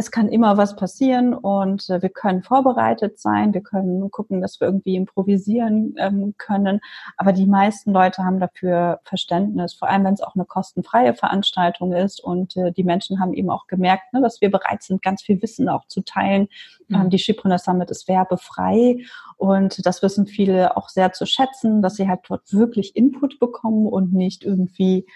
es 0.00 0.12
kann 0.12 0.28
immer 0.28 0.56
was 0.56 0.76
passieren 0.76 1.34
und 1.34 1.90
äh, 1.90 2.00
wir 2.00 2.08
können 2.08 2.44
vorbereitet 2.44 3.18
sein, 3.18 3.52
wir 3.52 3.62
können 3.62 4.12
gucken, 4.12 4.40
dass 4.40 4.60
wir 4.60 4.68
irgendwie 4.68 4.94
improvisieren 4.94 5.96
ähm, 5.98 6.34
können. 6.38 6.80
Aber 7.16 7.32
die 7.32 7.46
meisten 7.46 7.92
Leute 7.92 8.22
haben 8.22 8.38
dafür 8.38 9.00
Verständnis, 9.02 9.74
vor 9.74 9.88
allem 9.88 10.04
wenn 10.04 10.14
es 10.14 10.20
auch 10.20 10.36
eine 10.36 10.44
kostenfreie 10.44 11.14
Veranstaltung 11.14 11.92
ist. 11.92 12.22
Und 12.22 12.56
äh, 12.56 12.70
die 12.70 12.84
Menschen 12.84 13.18
haben 13.18 13.34
eben 13.34 13.50
auch 13.50 13.66
gemerkt, 13.66 14.12
ne, 14.12 14.22
dass 14.22 14.40
wir 14.40 14.52
bereit 14.52 14.84
sind, 14.84 15.02
ganz 15.02 15.20
viel 15.22 15.42
Wissen 15.42 15.68
auch 15.68 15.84
zu 15.88 16.02
teilen. 16.02 16.48
Mhm. 16.86 16.94
Ähm, 16.94 17.10
die 17.10 17.18
Schipreneur 17.18 17.58
Summit 17.58 17.90
ist 17.90 18.06
werbefrei 18.06 18.98
und 19.36 19.84
das 19.84 20.00
wissen 20.00 20.28
viele 20.28 20.76
auch 20.76 20.90
sehr 20.90 21.12
zu 21.12 21.26
schätzen, 21.26 21.82
dass 21.82 21.96
sie 21.96 22.08
halt 22.08 22.20
dort 22.28 22.52
wirklich 22.52 22.94
Input 22.94 23.40
bekommen 23.40 23.88
und 23.88 24.12
nicht 24.12 24.44
irgendwie 24.44 25.06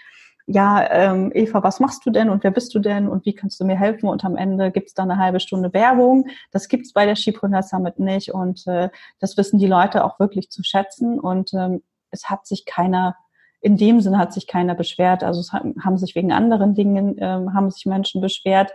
ja, 0.45 0.89
ähm, 0.91 1.31
Eva, 1.33 1.63
was 1.63 1.79
machst 1.79 2.05
du 2.05 2.11
denn 2.11 2.29
und 2.29 2.43
wer 2.43 2.51
bist 2.51 2.75
du 2.75 2.79
denn 2.79 3.07
und 3.07 3.25
wie 3.25 3.33
kannst 3.33 3.59
du 3.59 3.65
mir 3.65 3.77
helfen? 3.77 4.09
Und 4.09 4.25
am 4.25 4.35
Ende 4.35 4.71
gibt's 4.71 4.93
da 4.93 5.03
eine 5.03 5.17
halbe 5.17 5.39
Stunde 5.39 5.73
Werbung. 5.73 6.27
Das 6.51 6.67
gibt's 6.67 6.91
bei 6.91 7.05
der 7.05 7.15
Skipreneur 7.15 7.63
Summit 7.63 7.99
nicht 7.99 8.33
und 8.33 8.67
äh, 8.67 8.89
das 9.19 9.37
wissen 9.37 9.57
die 9.57 9.67
Leute 9.67 10.03
auch 10.03 10.19
wirklich 10.19 10.49
zu 10.49 10.63
schätzen 10.63 11.19
und 11.19 11.53
ähm, 11.53 11.81
es 12.11 12.29
hat 12.29 12.45
sich 12.45 12.65
keiner 12.65 13.15
in 13.63 13.77
dem 13.77 14.01
Sinne 14.01 14.17
hat 14.17 14.33
sich 14.33 14.45
keiner 14.45 14.75
beschwert. 14.75 15.23
Also 15.23 15.39
es 15.39 15.53
haben 15.53 15.97
sich 15.97 16.15
wegen 16.15 16.33
anderen 16.33 16.75
Dingen 16.75 17.15
ähm, 17.17 17.53
haben 17.53 17.71
sich 17.71 17.85
Menschen 17.85 18.19
beschwert. 18.19 18.71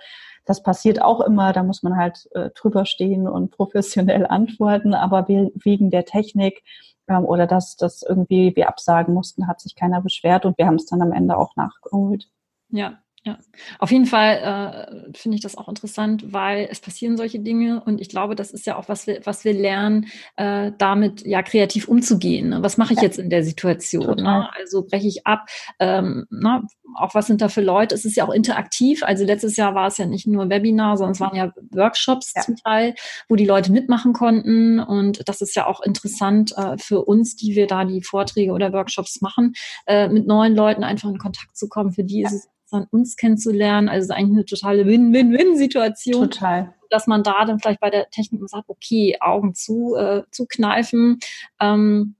Das 0.47 0.62
passiert 0.62 1.02
auch 1.02 1.21
immer, 1.21 1.52
da 1.52 1.62
muss 1.62 1.83
man 1.83 1.97
halt 1.97 2.26
äh, 2.33 2.49
drüber 2.54 2.87
stehen 2.87 3.28
und 3.28 3.50
professionell 3.57 4.26
antworten, 4.26 4.95
aber 4.95 5.28
wegen 5.28 5.90
der 5.90 6.07
Technik 6.07 6.64
ähm, 7.07 7.26
oder 7.26 7.47
dass 7.47 7.76
das 7.76 8.02
irgendwie 8.02 8.57
wir 8.57 8.68
absagen 8.68 9.12
mussten, 9.12 9.47
hat 9.47 9.61
sich 9.61 9.76
keiner 9.76 10.00
beschwert 10.00 10.47
und 10.47 10.57
wir 10.57 10.66
haben 10.66 10.76
es 10.76 10.87
dann 10.87 11.02
am 11.02 11.12
Ende 11.12 11.37
auch 11.37 11.54
nachgeholt. 11.54 12.30
Ja, 12.71 12.99
ja, 13.25 13.37
auf 13.78 13.90
jeden 13.90 14.06
Fall 14.06 15.08
äh, 15.10 15.16
finde 15.16 15.34
ich 15.34 15.42
das 15.42 15.58
auch 15.58 15.68
interessant, 15.68 16.32
weil 16.32 16.68
es 16.70 16.80
passieren 16.80 17.16
solche 17.16 17.40
Dinge 17.40 17.82
und 17.84 18.00
ich 18.00 18.08
glaube, 18.08 18.37
das 18.37 18.52
ist 18.52 18.64
ja 18.64 18.76
auch 18.76 18.88
was 18.88 19.06
wir, 19.06 19.20
was 19.25 19.44
wir 19.44 19.52
lernen, 19.52 20.06
äh, 20.37 20.70
damit 20.78 21.26
ja 21.26 21.42
kreativ 21.42 21.88
umzugehen. 21.88 22.50
Ne? 22.50 22.62
Was 22.62 22.78
mache 22.78 22.94
ich 22.94 23.00
jetzt 23.00 23.18
in 23.18 23.28
der 23.28 23.42
Situation? 23.42 24.16
Ne? 24.16 24.48
Also 24.56 24.84
breche 24.87 25.08
ich 25.08 25.26
ab. 25.26 25.46
Ähm, 25.80 26.26
na, 26.30 26.62
auch 26.94 27.14
was 27.14 27.26
sind 27.26 27.42
da 27.42 27.48
für 27.48 27.60
Leute? 27.60 27.94
Es 27.94 28.04
ist 28.04 28.16
ja 28.16 28.26
auch 28.26 28.32
interaktiv. 28.32 29.02
Also 29.02 29.25
letztes 29.25 29.56
Jahr 29.56 29.75
war 29.75 29.88
es 29.88 29.98
ja 29.98 30.06
nicht 30.06 30.26
nur 30.26 30.48
Webinar, 30.48 30.96
sondern 30.96 31.12
es 31.12 31.20
waren 31.20 31.37
ja 31.37 31.52
Workshops 31.72 32.32
ja. 32.37 32.42
zum 32.42 32.56
Teil, 32.56 32.94
wo 33.28 33.34
die 33.34 33.46
Leute 33.46 33.72
mitmachen 33.72 34.12
konnten 34.12 34.78
und 34.78 35.28
das 35.28 35.40
ist 35.40 35.56
ja 35.56 35.66
auch 35.66 35.80
interessant 35.80 36.56
äh, 36.56 36.78
für 36.78 37.04
uns, 37.04 37.34
die 37.37 37.56
wir 37.56 37.66
da 37.66 37.84
die 37.84 38.02
Vorträge 38.02 38.52
oder 38.52 38.72
Workshops 38.72 39.20
machen, 39.20 39.54
äh, 39.87 40.08
mit 40.08 40.26
neuen 40.26 40.54
Leuten 40.54 40.84
einfach 40.84 41.10
in 41.10 41.18
Kontakt 41.18 41.56
zu 41.56 41.68
kommen. 41.68 41.92
Für 41.92 42.04
die 42.04 42.22
ist 42.22 42.32
es 42.32 42.48
sondern 42.68 42.88
uns 42.90 43.16
kennenzulernen. 43.16 43.88
Also 43.88 44.12
eigentlich 44.12 44.37
eine 44.37 44.44
totale 44.44 44.87
Win-Win-Win-Situation. 44.87 46.30
Total. 46.30 46.75
Dass 46.90 47.06
man 47.06 47.22
da 47.22 47.44
dann 47.44 47.58
vielleicht 47.58 47.80
bei 47.80 47.90
der 47.90 48.10
Technik 48.10 48.40
sagt, 48.48 48.68
okay, 48.68 49.16
Augen 49.20 49.54
zu, 49.54 49.96
äh, 49.96 50.22
zu 50.30 50.46
kneifen. 50.46 51.18
Ähm, 51.60 52.14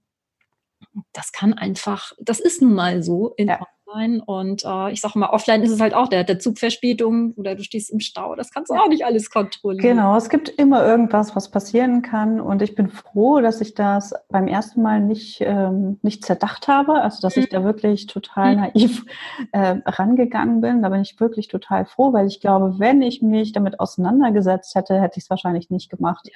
das 1.13 1.31
kann 1.31 1.53
einfach, 1.53 2.13
das 2.19 2.39
ist 2.39 2.61
nun 2.61 2.73
mal 2.73 3.03
so 3.03 3.33
in 3.37 3.47
ja 3.47 3.59
sein. 3.93 4.21
Und 4.21 4.63
äh, 4.65 4.91
ich 4.91 5.01
sage 5.01 5.17
mal, 5.19 5.29
offline 5.29 5.63
ist 5.63 5.71
es 5.71 5.79
halt 5.79 5.93
auch 5.93 6.07
der, 6.07 6.23
der 6.23 6.39
Zugverspätung 6.39 7.33
oder 7.35 7.55
du 7.55 7.63
stehst 7.63 7.91
im 7.91 7.99
Stau. 7.99 8.35
Das 8.35 8.51
kannst 8.51 8.71
du 8.71 8.75
auch 8.75 8.87
nicht 8.87 9.05
alles 9.05 9.29
kontrollieren. 9.29 9.83
Genau, 9.83 10.15
es 10.15 10.29
gibt 10.29 10.49
immer 10.49 10.85
irgendwas, 10.85 11.35
was 11.35 11.49
passieren 11.49 12.01
kann. 12.01 12.39
Und 12.39 12.61
ich 12.61 12.75
bin 12.75 12.89
froh, 12.89 13.41
dass 13.41 13.61
ich 13.61 13.73
das 13.73 14.13
beim 14.29 14.47
ersten 14.47 14.81
Mal 14.81 15.01
nicht, 15.01 15.41
ähm, 15.41 15.99
nicht 16.01 16.25
zerdacht 16.25 16.67
habe. 16.67 17.01
Also, 17.01 17.21
dass 17.21 17.35
mhm. 17.35 17.43
ich 17.43 17.49
da 17.49 17.63
wirklich 17.63 18.07
total 18.07 18.55
mhm. 18.55 18.61
naiv 18.61 19.05
äh, 19.51 19.75
rangegangen 19.85 20.61
bin. 20.61 20.81
Da 20.81 20.89
bin 20.89 21.01
ich 21.01 21.19
wirklich 21.19 21.47
total 21.47 21.85
froh, 21.85 22.13
weil 22.13 22.27
ich 22.27 22.39
glaube, 22.39 22.79
wenn 22.79 23.01
ich 23.01 23.21
mich 23.21 23.51
damit 23.51 23.79
auseinandergesetzt 23.79 24.75
hätte, 24.75 24.99
hätte 25.01 25.17
ich 25.17 25.23
es 25.25 25.29
wahrscheinlich 25.29 25.69
nicht 25.69 25.89
gemacht. 25.89 26.29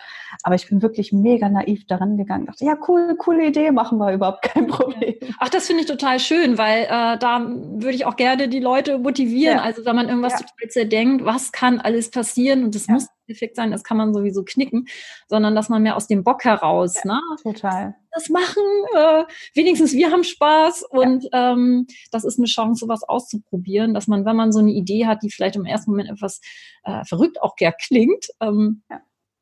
Aber 0.43 0.55
ich 0.55 0.67
bin 0.69 0.81
wirklich 0.81 1.13
mega 1.13 1.49
naiv 1.49 1.85
daran 1.87 2.17
gegangen. 2.17 2.45
Dachte, 2.45 2.65
ja, 2.65 2.75
cool, 2.87 3.15
coole 3.17 3.47
Idee, 3.47 3.71
machen 3.71 3.97
wir 3.97 4.13
überhaupt 4.13 4.43
kein 4.43 4.67
Problem. 4.67 5.15
Ach, 5.39 5.49
das 5.49 5.67
finde 5.67 5.81
ich 5.81 5.87
total 5.87 6.19
schön, 6.19 6.57
weil 6.57 6.83
äh, 6.83 7.17
da 7.17 7.42
würde 7.47 7.95
ich 7.95 8.05
auch 8.05 8.15
gerne 8.15 8.47
die 8.47 8.59
Leute 8.59 8.97
motivieren. 8.97 9.57
Ja. 9.57 9.63
Also 9.63 9.85
wenn 9.85 9.95
man 9.95 10.09
irgendwas 10.09 10.33
ja. 10.33 10.39
total 10.39 10.69
zerdenkt, 10.69 11.25
was 11.25 11.51
kann 11.51 11.79
alles 11.79 12.09
passieren 12.09 12.63
und 12.63 12.75
das 12.75 12.87
ja. 12.87 12.93
muss 12.93 13.07
perfekt 13.25 13.55
sein, 13.55 13.71
das 13.71 13.83
kann 13.83 13.97
man 13.97 14.13
sowieso 14.13 14.43
knicken, 14.43 14.85
sondern 15.27 15.55
dass 15.55 15.69
man 15.69 15.81
mehr 15.81 15.95
aus 15.95 16.07
dem 16.07 16.23
Bock 16.23 16.43
heraus, 16.43 16.95
ja, 16.95 17.13
ne? 17.13 17.21
Total. 17.41 17.95
Das 18.11 18.29
machen, 18.29 18.63
äh, 18.95 19.23
wenigstens 19.53 19.93
wir 19.93 20.11
haben 20.11 20.23
Spaß 20.23 20.83
und 20.89 21.27
ähm, 21.31 21.87
das 22.11 22.25
ist 22.25 22.37
eine 22.37 22.47
Chance, 22.47 22.85
sowas 22.85 23.03
auszuprobieren, 23.03 23.93
dass 23.93 24.07
man, 24.07 24.25
wenn 24.25 24.35
man 24.35 24.51
so 24.51 24.59
eine 24.59 24.71
Idee 24.71 25.05
hat, 25.05 25.23
die 25.23 25.31
vielleicht 25.31 25.55
im 25.55 25.65
ersten 25.65 25.91
Moment 25.91 26.09
etwas 26.09 26.41
äh, 26.83 27.03
verrückt 27.05 27.41
auch 27.41 27.55
gern 27.55 27.73
klingt, 27.79 28.27
ähm, 28.41 28.83
ja 28.89 28.99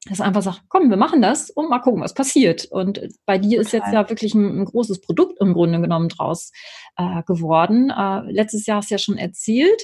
dass 0.09 0.19
er 0.19 0.25
einfach 0.25 0.41
sagt, 0.41 0.63
komm, 0.67 0.89
wir 0.89 0.97
machen 0.97 1.21
das 1.21 1.51
und 1.51 1.69
mal 1.69 1.79
gucken, 1.79 2.01
was 2.01 2.15
passiert. 2.15 2.65
Und 2.65 3.01
bei 3.25 3.37
dir 3.37 3.57
Total. 3.57 3.61
ist 3.61 3.71
jetzt 3.73 3.93
ja 3.93 4.09
wirklich 4.09 4.33
ein, 4.33 4.61
ein, 4.61 4.65
großes 4.65 5.01
Produkt 5.01 5.39
im 5.39 5.53
Grunde 5.53 5.79
genommen 5.79 6.09
draus 6.09 6.51
äh, 6.97 7.21
geworden. 7.23 7.91
Äh, 7.91 8.31
letztes 8.31 8.65
Jahr 8.65 8.77
hast 8.77 8.89
du 8.89 8.95
ja 8.95 8.99
schon 8.99 9.17
erzählt. 9.17 9.83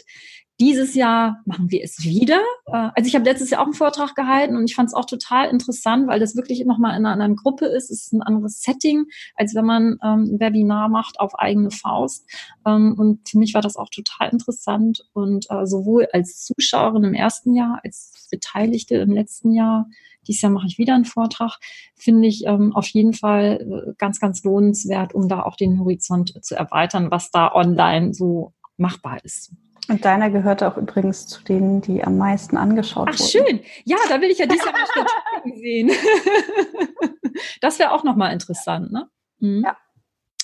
Dieses 0.60 0.96
Jahr 0.96 1.42
machen 1.46 1.70
wir 1.70 1.84
es 1.84 2.04
wieder. 2.04 2.42
Äh, 2.66 2.90
also 2.96 3.08
ich 3.08 3.14
habe 3.14 3.26
letztes 3.26 3.52
Jahr 3.52 3.62
auch 3.62 3.66
einen 3.66 3.74
Vortrag 3.74 4.16
gehalten 4.16 4.56
und 4.56 4.66
ich 4.66 4.76
fand 4.76 4.88
es 4.88 4.96
auch 4.96 5.06
total 5.06 5.50
interessant, 5.50 6.08
weil 6.08 6.20
das 6.20 6.36
wirklich 6.36 6.66
nochmal 6.66 6.98
in 6.98 7.06
einer 7.06 7.12
anderen 7.12 7.36
Gruppe 7.36 7.66
ist. 7.66 7.92
Es 7.92 8.06
ist 8.06 8.14
ein 8.14 8.24
anderes 8.24 8.62
Setting, 8.62 9.06
als 9.36 9.54
wenn 9.54 9.66
man 9.66 10.00
ähm, 10.04 10.24
ein 10.24 10.40
Webinar 10.40 10.90
macht 10.90 11.20
auf 11.20 11.38
eigene 11.38 11.70
Faust. 11.70 12.26
Ähm, 12.66 12.96
und 12.98 13.30
für 13.30 13.38
mich 13.38 13.54
war 13.54 13.62
das 13.62 13.76
auch 13.76 13.90
total 13.90 14.30
interessant. 14.30 15.08
Und 15.14 15.46
äh, 15.52 15.68
sowohl 15.68 16.08
als 16.12 16.44
Zuschauerin 16.44 17.04
im 17.04 17.14
ersten 17.14 17.54
Jahr, 17.54 17.80
als 17.84 18.28
Beteiligte 18.32 18.96
im 18.96 19.12
letzten 19.12 19.54
Jahr 19.54 19.88
dieses 20.28 20.42
Jahr 20.42 20.52
mache 20.52 20.68
ich 20.68 20.78
wieder 20.78 20.96
einen 20.96 21.06
Vortrag. 21.06 21.60
Finde 21.96 22.28
ich 22.28 22.46
ähm, 22.46 22.76
auf 22.76 22.88
jeden 22.88 23.14
Fall 23.14 23.62
äh, 23.62 23.94
ganz, 23.98 24.20
ganz 24.20 24.44
lohnenswert, 24.44 25.14
um 25.14 25.30
da 25.30 25.44
auch 25.44 25.56
den 25.56 25.80
Horizont 25.80 26.44
zu 26.44 26.56
erweitern, 26.56 27.12
was 27.12 27.32
da 27.32 27.54
online 27.54 28.14
so 28.14 28.54
machbar 28.78 29.24
ist. 29.24 29.54
Und 29.89 30.03
deiner 30.03 30.29
gehört 30.29 30.63
auch 30.63 30.77
übrigens 30.77 31.27
zu 31.27 31.44
denen, 31.44 31.82
die 31.82 32.03
am 32.03 32.17
meisten 32.17 32.58
angeschaut 32.58 33.10
Ach, 33.10 33.20
wurden. 33.20 33.24
Ach 33.24 33.48
schön. 33.48 33.60
Ja, 33.86 33.98
da 34.10 34.20
will 34.22 34.29
ich 34.29 34.39
ja 34.39 34.46
dieses 34.46 34.65
Jahr 34.65 34.74
mal 34.74 35.56
sehen. 35.58 35.91
das 37.62 37.79
wäre 37.79 37.91
auch 37.91 38.03
nochmal 38.03 38.34
interessant, 38.34 38.91
ne? 38.91 39.10
Mhm. 39.39 39.63
Ja. 39.65 39.77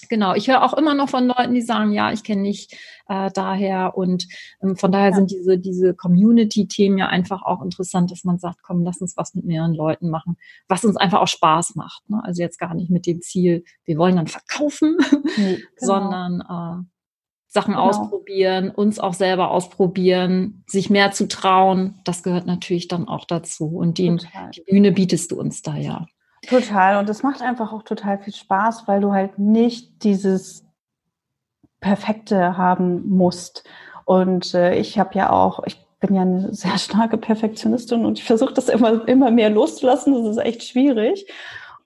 Genau, 0.09 0.35
ich 0.35 0.47
höre 0.47 0.63
auch 0.63 0.73
immer 0.73 0.93
noch 0.93 1.09
von 1.09 1.25
Leuten, 1.27 1.53
die 1.53 1.62
sagen, 1.62 1.91
ja, 1.91 2.12
ich 2.12 2.23
kenne 2.23 2.41
nicht 2.41 2.77
äh, 3.07 3.31
daher 3.33 3.97
und 3.97 4.27
ähm, 4.62 4.75
von 4.75 4.91
daher 4.91 5.09
ja. 5.09 5.15
sind 5.15 5.31
diese, 5.31 5.57
diese 5.57 5.93
Community-Themen 5.93 6.97
ja 6.97 7.07
einfach 7.07 7.41
auch 7.41 7.62
interessant, 7.62 8.12
dass 8.12 8.23
man 8.23 8.38
sagt, 8.38 8.62
komm, 8.62 8.83
lass 8.83 9.01
uns 9.01 9.17
was 9.17 9.33
mit 9.33 9.45
mehreren 9.45 9.73
Leuten 9.73 10.09
machen, 10.09 10.38
was 10.67 10.85
uns 10.85 10.97
einfach 10.97 11.21
auch 11.21 11.27
Spaß 11.27 11.75
macht. 11.75 12.07
Ne? 12.09 12.21
Also 12.23 12.41
jetzt 12.41 12.59
gar 12.59 12.73
nicht 12.75 12.91
mit 12.91 13.05
dem 13.07 13.21
Ziel, 13.21 13.63
wir 13.85 13.97
wollen 13.97 14.15
dann 14.15 14.27
verkaufen, 14.27 14.97
nee, 15.38 15.55
genau. 15.79 15.85
sondern 15.93 16.41
äh, 16.41 16.92
Sachen 17.53 17.75
genau. 17.75 17.86
ausprobieren, 17.86 18.72
uns 18.72 19.00
auch 19.00 19.13
selber 19.13 19.51
ausprobieren, 19.51 20.63
sich 20.67 20.89
mehr 20.89 21.12
zu 21.12 21.27
trauen, 21.27 22.00
das 22.03 22.24
gehört 22.24 22.48
natürlich 22.48 22.88
dann 22.88 23.07
auch 23.07 23.25
dazu. 23.25 23.67
Und 23.67 24.00
die, 24.00 24.17
die 24.55 24.62
Bühne 24.62 24.91
bietest 24.91 25.31
du 25.31 25.39
uns 25.39 25.62
da 25.62 25.75
ja. 25.75 26.07
Total. 26.48 26.98
Und 26.98 27.07
es 27.10 27.22
macht 27.22 27.43
einfach 27.43 27.72
auch 27.72 27.83
total 27.83 28.17
viel 28.17 28.33
Spaß, 28.33 28.88
weil 28.88 29.01
du 29.01 29.13
halt 29.13 29.38
nicht 29.38 30.03
dieses 30.03 30.65
Perfekte 31.79 32.57
haben 32.57 33.07
musst. 33.07 33.63
Und 34.05 34.55
äh, 34.55 34.75
ich 34.75 34.98
habe 34.98 35.13
ja 35.13 35.29
auch, 35.29 35.63
ich 35.65 35.77
bin 36.00 36.15
ja 36.15 36.24
eine 36.24 36.53
sehr 36.55 36.79
starke 36.79 37.17
Perfektionistin 37.17 38.03
und 38.03 38.17
ich 38.17 38.25
versuche 38.25 38.53
das 38.53 38.67
immer, 38.67 39.07
immer 39.07 39.29
mehr 39.29 39.51
loszulassen. 39.51 40.13
Das 40.13 40.38
ist 40.38 40.43
echt 40.43 40.63
schwierig. 40.63 41.27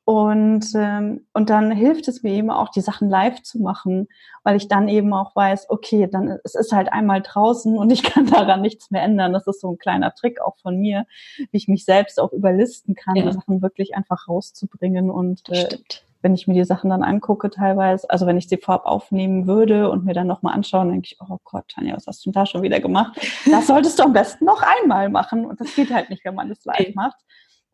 Und, 0.08 0.68
ähm, 0.74 1.28
und 1.34 1.50
dann 1.50 1.70
hilft 1.70 2.08
es 2.08 2.24
mir 2.24 2.32
eben 2.32 2.50
auch, 2.50 2.70
die 2.70 2.80
Sachen 2.80 3.10
live 3.10 3.44
zu 3.44 3.60
machen, 3.60 4.08
weil 4.46 4.56
ich 4.56 4.70
dann 4.70 4.88
eben 4.88 5.14
auch 5.14 5.36
weiß, 5.36 5.70
okay, 5.70 6.08
dann 6.10 6.40
es 6.46 6.56
ist 6.56 6.72
halt 6.72 6.94
einmal 6.94 7.22
draußen 7.22 7.78
und 7.78 7.92
ich 7.92 8.04
kann 8.14 8.26
daran 8.26 8.62
nichts 8.62 8.90
mehr 8.90 9.04
ändern. 9.04 9.34
Das 9.34 9.48
ist 9.48 9.60
so 9.60 9.70
ein 9.70 9.78
kleiner 9.78 10.14
Trick 10.14 10.40
auch 10.40 10.56
von 10.60 10.78
mir, 10.78 11.06
wie 11.36 11.58
ich 11.58 11.68
mich 11.68 11.84
selbst 11.84 12.22
auch 12.22 12.32
überlisten 12.32 12.96
kann, 12.96 13.18
ja. 13.18 13.34
Sachen 13.34 13.62
wirklich 13.62 13.98
einfach 13.98 14.30
rauszubringen. 14.30 15.12
Und 15.12 15.42
äh, 15.50 15.78
wenn 16.22 16.34
ich 16.34 16.48
mir 16.48 16.54
die 16.54 16.64
Sachen 16.64 16.90
dann 16.90 17.04
angucke 17.04 17.50
teilweise, 17.50 18.10
also 18.10 18.26
wenn 18.26 18.38
ich 18.38 18.48
sie 18.48 18.56
vorab 18.56 18.86
aufnehmen 18.86 19.46
würde 19.46 19.90
und 19.90 20.06
mir 20.06 20.14
dann 20.14 20.28
nochmal 20.28 20.54
anschaue, 20.54 20.86
dann 20.86 20.92
denke 20.92 21.10
ich, 21.12 21.18
oh 21.20 21.38
Gott, 21.44 21.68
Tanja, 21.68 21.98
was 21.98 22.08
hast 22.08 22.26
du 22.26 22.30
denn 22.30 22.40
da 22.40 22.46
schon 22.46 22.62
wieder 22.62 22.80
gemacht? 22.80 23.20
Das 23.52 23.68
solltest 23.68 24.00
du 24.00 24.04
am 24.04 24.14
besten 24.14 24.46
noch 24.46 24.64
einmal 24.64 25.10
machen. 25.10 25.46
Und 25.46 25.60
das 25.60 25.76
geht 25.76 25.94
halt 25.94 26.10
nicht, 26.10 26.24
wenn 26.24 26.36
man 26.36 26.48
das 26.48 26.64
live 26.64 26.96
macht. 26.96 27.20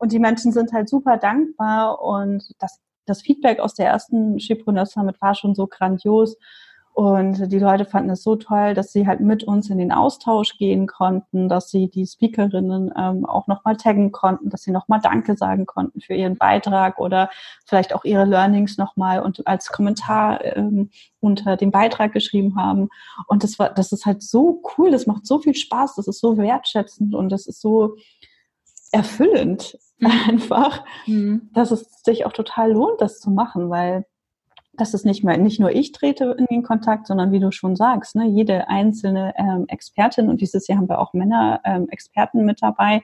Und 0.04 0.12
die 0.12 0.20
Menschen 0.20 0.52
sind 0.52 0.74
halt 0.74 0.90
super 0.90 1.16
dankbar 1.16 2.02
und 2.02 2.44
das, 2.60 2.82
das 3.06 3.22
Feedback 3.22 3.62
aus 3.62 3.74
der 3.74 3.88
ersten 3.88 4.36
Chipreneur 4.36 4.86
Summit 4.86 5.16
war 5.22 5.34
schon 5.34 5.56
so 5.56 5.66
grandios. 5.66 6.36
Und 6.92 7.50
die 7.54 7.60
Leute 7.60 7.86
fanden 7.86 8.10
es 8.10 8.22
so 8.22 8.36
toll, 8.36 8.74
dass 8.74 8.92
sie 8.92 9.08
halt 9.08 9.22
mit 9.22 9.46
uns 9.46 9.70
in 9.70 9.78
den 9.78 9.94
Austausch 9.94 10.58
gehen 10.58 10.88
konnten, 10.88 11.48
dass 11.48 11.70
sie 11.70 11.90
die 11.90 12.06
Speakerinnen 12.06 12.92
ähm, 12.98 13.26
auch 13.26 13.48
nochmal 13.48 13.78
taggen 13.78 14.12
konnten, 14.12 14.50
dass 14.50 14.64
sie 14.64 14.72
nochmal 14.72 15.00
Danke 15.02 15.38
sagen 15.38 15.66
konnten 15.66 16.02
für 16.02 16.16
ihren 16.16 16.36
Beitrag 16.36 17.00
oder 17.00 17.30
vielleicht 17.66 17.96
auch 17.96 18.04
ihre 18.04 18.26
Learnings 18.26 18.78
nochmal 18.78 19.22
und 19.22 19.48
als 19.48 19.70
Kommentar 19.70 20.44
ähm, 20.44 20.90
unter 21.22 21.56
dem 21.56 21.72
Beitrag 21.72 22.12
geschrieben 22.12 22.58
haben. 22.58 22.90
Und 23.28 23.46
das 23.46 23.58
war, 23.58 23.70
das 23.70 23.94
ist 23.94 24.06
halt 24.06 24.22
so 24.22 24.62
cool, 24.78 24.92
das 24.92 25.08
macht 25.08 25.26
so 25.26 25.40
viel 25.40 25.56
Spaß, 25.56 25.96
das 25.96 26.10
ist 26.10 26.20
so 26.20 26.38
wertschätzend 26.38 27.16
und 27.16 27.30
das 27.30 27.48
ist 27.48 27.62
so 27.62 27.96
erfüllend 28.94 29.78
mhm. 30.04 30.12
einfach, 30.30 30.84
mhm. 31.06 31.50
dass 31.54 31.72
es 31.72 32.04
sich 32.04 32.26
auch 32.26 32.34
total 32.34 32.72
lohnt, 32.72 33.02
das 33.02 33.20
zu 33.20 33.32
machen, 33.32 33.70
weil 33.70 34.06
das 34.76 34.96
ist 34.96 35.06
nicht 35.06 35.24
mehr, 35.24 35.38
nicht 35.38 35.60
nur 35.60 35.72
ich 35.72 35.92
trete 35.92 36.36
in 36.38 36.48
den 36.48 36.64
Kontakt, 36.64 37.06
sondern 37.06 37.32
wie 37.32 37.40
du 37.40 37.52
schon 37.52 37.76
sagst, 37.76 38.16
ne, 38.16 38.26
jede 38.26 38.68
einzelne 38.70 39.34
ähm, 39.38 39.66
Expertin, 39.68 40.30
und 40.30 40.42
dieses 40.42 40.68
Jahr 40.68 40.80
haben 40.80 40.90
wir 40.90 41.00
auch 41.00 41.14
Männer 41.14 41.62
ähm, 41.64 41.88
Experten 41.90 42.44
mit 42.44 42.62
dabei, 42.62 43.04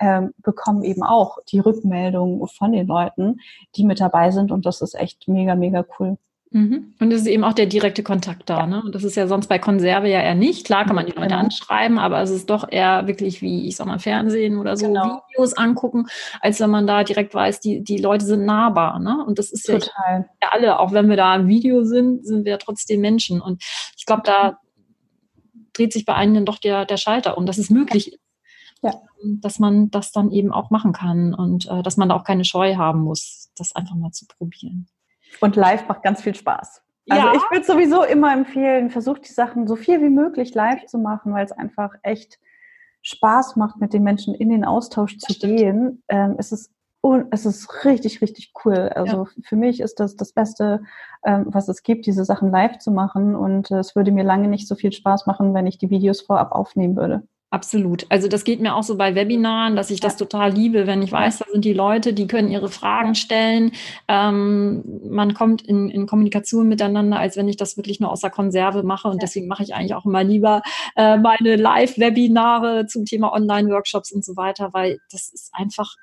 ähm, 0.00 0.34
bekommen 0.38 0.82
eben 0.82 1.04
auch 1.04 1.38
die 1.48 1.60
Rückmeldung 1.60 2.46
von 2.48 2.72
den 2.72 2.88
Leuten, 2.88 3.38
die 3.76 3.84
mit 3.84 4.00
dabei 4.00 4.32
sind. 4.32 4.50
Und 4.50 4.66
das 4.66 4.80
ist 4.80 4.94
echt 4.94 5.28
mega, 5.28 5.54
mega 5.54 5.84
cool. 5.98 6.18
Mhm. 6.50 6.94
Und 7.00 7.12
es 7.12 7.22
ist 7.22 7.26
eben 7.26 7.42
auch 7.42 7.52
der 7.52 7.66
direkte 7.66 8.04
Kontakt 8.04 8.48
da. 8.48 8.60
Ja. 8.60 8.66
Ne? 8.66 8.82
Und 8.84 8.94
das 8.94 9.02
ist 9.02 9.16
ja 9.16 9.26
sonst 9.26 9.48
bei 9.48 9.58
Konserve 9.58 10.08
ja 10.08 10.20
eher 10.20 10.36
nicht. 10.36 10.64
Klar 10.64 10.84
kann 10.84 10.94
man 10.94 11.04
die 11.06 11.12
Leute 11.12 11.28
genau. 11.28 11.40
anschreiben, 11.40 11.98
aber 11.98 12.22
es 12.22 12.30
ist 12.30 12.48
doch 12.48 12.70
eher 12.70 13.08
wirklich 13.08 13.42
wie, 13.42 13.66
ich 13.66 13.74
sag 13.74 13.88
mal, 13.88 13.98
Fernsehen 13.98 14.58
oder 14.58 14.76
so 14.76 14.86
genau. 14.86 15.22
Videos 15.30 15.54
angucken, 15.54 16.06
als 16.40 16.60
wenn 16.60 16.70
man 16.70 16.86
da 16.86 17.02
direkt 17.02 17.34
weiß, 17.34 17.58
die, 17.58 17.82
die 17.82 17.98
Leute 17.98 18.24
sind 18.24 18.44
nahbar. 18.44 19.00
Ne? 19.00 19.24
Und 19.26 19.40
das 19.40 19.50
ist 19.50 19.66
ja, 19.66 19.80
Total. 19.80 20.28
ja 20.40 20.48
alle, 20.52 20.78
auch 20.78 20.92
wenn 20.92 21.08
wir 21.08 21.16
da 21.16 21.34
im 21.34 21.48
Video 21.48 21.82
sind, 21.82 22.24
sind 22.24 22.44
wir 22.44 22.58
trotzdem 22.60 23.00
Menschen. 23.00 23.40
Und 23.40 23.60
ich 23.96 24.06
glaube, 24.06 24.22
da 24.24 24.58
dreht 25.72 25.92
sich 25.92 26.04
bei 26.04 26.14
einem 26.14 26.34
dann 26.34 26.46
doch 26.46 26.58
der, 26.58 26.84
der 26.84 26.98
Schalter 26.98 27.36
und 27.36 27.46
dass 27.46 27.58
es 27.58 27.68
möglich 27.68 28.12
ist. 28.12 28.20
Ja. 28.80 29.00
Dass 29.40 29.58
man 29.58 29.90
das 29.90 30.12
dann 30.12 30.30
eben 30.30 30.52
auch 30.52 30.70
machen 30.70 30.92
kann 30.92 31.34
und 31.34 31.66
äh, 31.68 31.82
dass 31.82 31.96
man 31.96 32.10
da 32.10 32.14
auch 32.14 32.24
keine 32.24 32.44
Scheu 32.44 32.76
haben 32.76 33.00
muss, 33.00 33.50
das 33.56 33.74
einfach 33.74 33.96
mal 33.96 34.12
zu 34.12 34.26
probieren. 34.26 34.86
Und 35.40 35.56
live 35.56 35.88
macht 35.88 36.02
ganz 36.02 36.22
viel 36.22 36.34
Spaß. 36.34 36.82
Also 37.08 37.26
ja. 37.26 37.32
ich 37.34 37.42
würde 37.50 37.64
sowieso 37.64 38.02
immer 38.02 38.32
empfehlen, 38.32 38.90
versucht 38.90 39.28
die 39.28 39.32
Sachen 39.32 39.66
so 39.66 39.76
viel 39.76 40.00
wie 40.00 40.08
möglich 40.08 40.54
live 40.54 40.86
zu 40.86 40.98
machen, 40.98 41.34
weil 41.34 41.44
es 41.44 41.52
einfach 41.52 41.90
echt 42.02 42.38
Spaß 43.02 43.56
macht, 43.56 43.80
mit 43.80 43.92
den 43.92 44.02
Menschen 44.02 44.34
in 44.34 44.48
den 44.48 44.64
Austausch 44.64 45.18
zu 45.18 45.34
gehen. 45.34 46.02
Ähm, 46.08 46.36
es 46.38 46.52
ist 46.52 46.70
es 47.30 47.44
ist 47.44 47.84
richtig, 47.84 48.22
richtig 48.22 48.52
cool. 48.64 48.88
Also 48.94 49.24
ja. 49.24 49.30
für 49.42 49.56
mich 49.56 49.80
ist 49.80 50.00
das 50.00 50.16
das 50.16 50.32
Beste, 50.32 50.82
ähm, 51.24 51.44
was 51.48 51.68
es 51.68 51.82
gibt, 51.82 52.06
diese 52.06 52.24
Sachen 52.24 52.50
live 52.50 52.78
zu 52.78 52.90
machen. 52.90 53.36
Und 53.36 53.70
äh, 53.70 53.78
es 53.78 53.94
würde 53.94 54.10
mir 54.10 54.24
lange 54.24 54.48
nicht 54.48 54.66
so 54.66 54.74
viel 54.74 54.92
Spaß 54.92 55.26
machen, 55.26 55.52
wenn 55.52 55.66
ich 55.66 55.76
die 55.76 55.90
Videos 55.90 56.22
vorab 56.22 56.52
aufnehmen 56.52 56.96
würde. 56.96 57.22
Absolut. 57.54 58.04
Also 58.08 58.26
das 58.26 58.42
geht 58.42 58.60
mir 58.60 58.74
auch 58.74 58.82
so 58.82 58.96
bei 58.96 59.14
Webinaren, 59.14 59.76
dass 59.76 59.92
ich 59.92 60.00
das 60.00 60.16
total 60.16 60.52
liebe, 60.52 60.88
wenn 60.88 61.02
ich 61.02 61.12
weiß, 61.12 61.38
da 61.38 61.44
sind 61.52 61.64
die 61.64 61.72
Leute, 61.72 62.12
die 62.12 62.26
können 62.26 62.50
ihre 62.50 62.68
Fragen 62.68 63.14
stellen. 63.14 63.70
Ähm, 64.08 64.82
man 65.08 65.34
kommt 65.34 65.62
in, 65.62 65.88
in, 65.88 66.08
Kommunikation 66.08 66.66
miteinander, 66.66 67.16
als 67.16 67.36
wenn 67.36 67.46
ich 67.46 67.56
das 67.56 67.76
wirklich 67.76 68.00
nur 68.00 68.10
aus 68.10 68.22
der 68.22 68.30
Konserve 68.30 68.82
mache. 68.82 69.06
Und 69.06 69.22
deswegen 69.22 69.46
mache 69.46 69.62
ich 69.62 69.72
eigentlich 69.72 69.94
auch 69.94 70.04
immer 70.04 70.24
lieber 70.24 70.62
äh, 70.96 71.16
meine 71.16 71.54
Live-Webinare 71.54 72.86
zum 72.88 73.04
Thema 73.04 73.32
Online-Workshops 73.32 74.10
und 74.10 74.24
so 74.24 74.36
weiter, 74.36 74.70
weil 74.72 74.98
das 75.12 75.28
ist 75.32 75.50
einfach 75.52 75.94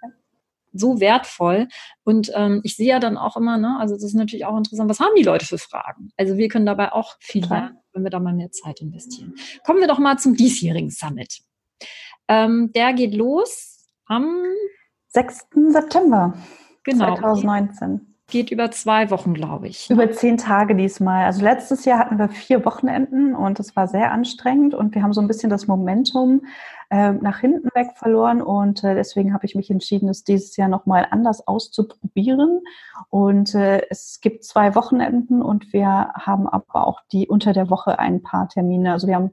so 0.74 1.00
wertvoll. 1.00 1.68
Und 2.04 2.32
ähm, 2.36 2.62
ich 2.64 2.76
sehe 2.76 2.88
ja 2.88 3.00
dann 3.00 3.18
auch 3.18 3.38
immer, 3.38 3.58
ne, 3.58 3.78
also 3.80 3.96
das 3.96 4.04
ist 4.04 4.14
natürlich 4.14 4.46
auch 4.46 4.58
interessant, 4.58 4.90
was 4.90 5.00
haben 5.00 5.16
die 5.18 5.24
Leute 5.24 5.46
für 5.46 5.58
Fragen? 5.58 6.12
Also 6.18 6.38
wir 6.38 6.48
können 6.48 6.66
dabei 6.66 6.92
auch 6.92 7.16
viel 7.20 7.46
lernen, 7.46 7.78
wenn 7.94 8.04
wir 8.04 8.10
da 8.10 8.20
mal 8.20 8.34
mehr 8.34 8.52
Zeit 8.52 8.82
investieren. 8.82 9.36
Kommen 9.66 9.80
wir 9.80 9.88
doch 9.88 10.00
mal 10.00 10.18
zum 10.18 10.36
diesjährigen 10.36 10.90
Summit. 10.90 11.42
Ähm, 12.28 12.72
der 12.74 12.94
geht 12.94 13.14
los 13.14 13.88
am 14.06 14.44
6. 15.10 15.48
September 15.70 16.34
genau. 16.84 17.16
2019 17.16 18.12
geht 18.32 18.50
über 18.50 18.72
zwei 18.72 19.12
Wochen, 19.12 19.34
glaube 19.34 19.68
ich. 19.68 19.90
Über 19.90 20.10
zehn 20.10 20.38
Tage 20.38 20.74
diesmal. 20.74 21.26
Also 21.26 21.44
letztes 21.44 21.86
Jahr 21.86 22.00
hatten 22.00 22.18
wir 22.18 22.30
vier 22.30 22.66
Wochenenden 22.66 23.36
und 23.36 23.60
es 23.60 23.76
war 23.76 23.88
sehr 23.88 24.12
anstrengend 24.12 24.74
und 24.74 24.96
wir 24.96 25.04
haben 25.04 25.14
so 25.14 25.22
ein 25.22 25.28
bisschen 25.28 25.50
das 25.50 25.68
Momentum 25.68 26.42
äh, 26.92 27.14
nach 27.14 27.40
hinten 27.40 27.70
weg 27.74 27.92
verloren 27.96 28.42
und 28.42 28.84
äh, 28.84 28.96
deswegen 28.96 29.34
habe 29.34 29.46
ich 29.46 29.56
mich 29.56 29.72
entschieden, 29.72 30.10
es 30.10 30.26
dieses 30.26 30.58
Jahr 30.58 30.68
nochmal 30.68 31.08
anders 31.10 31.48
auszuprobieren. 31.48 32.60
Und 33.10 33.56
äh, 33.56 33.84
es 33.90 34.20
gibt 34.20 34.44
zwei 34.44 34.76
Wochenenden 34.76 35.42
und 35.42 35.72
wir 35.72 35.88
haben 35.88 36.50
aber 36.50 36.86
auch 36.86 37.00
die 37.14 37.30
unter 37.30 37.54
der 37.54 37.70
Woche 37.70 37.98
ein 37.98 38.22
paar 38.22 38.50
Termine. 38.50 38.92
Also 38.92 39.08
wir 39.08 39.16
haben 39.16 39.32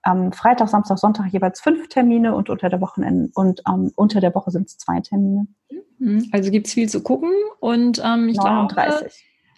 am 0.00 0.32
Freitag, 0.32 0.70
Samstag, 0.70 0.98
Sonntag 0.98 1.30
jeweils 1.30 1.60
fünf 1.60 1.88
Termine 1.88 2.34
und 2.34 2.48
unter 2.48 2.70
der 2.70 2.80
Wochenende 2.80 3.30
und 3.34 3.60
ähm, 3.68 3.92
unter 3.94 4.20
der 4.20 4.34
Woche 4.34 4.50
sind 4.50 4.68
es 4.68 4.78
zwei 4.78 5.00
Termine. 5.00 5.46
Mhm. 5.98 6.30
Also 6.32 6.50
gibt 6.50 6.68
es 6.68 6.72
viel 6.72 6.88
zu 6.88 7.02
gucken 7.02 7.30
und 7.60 8.00
ähm, 8.02 8.30
ich 8.30 8.38
39. 8.38 8.98
Glaube, 8.98 9.10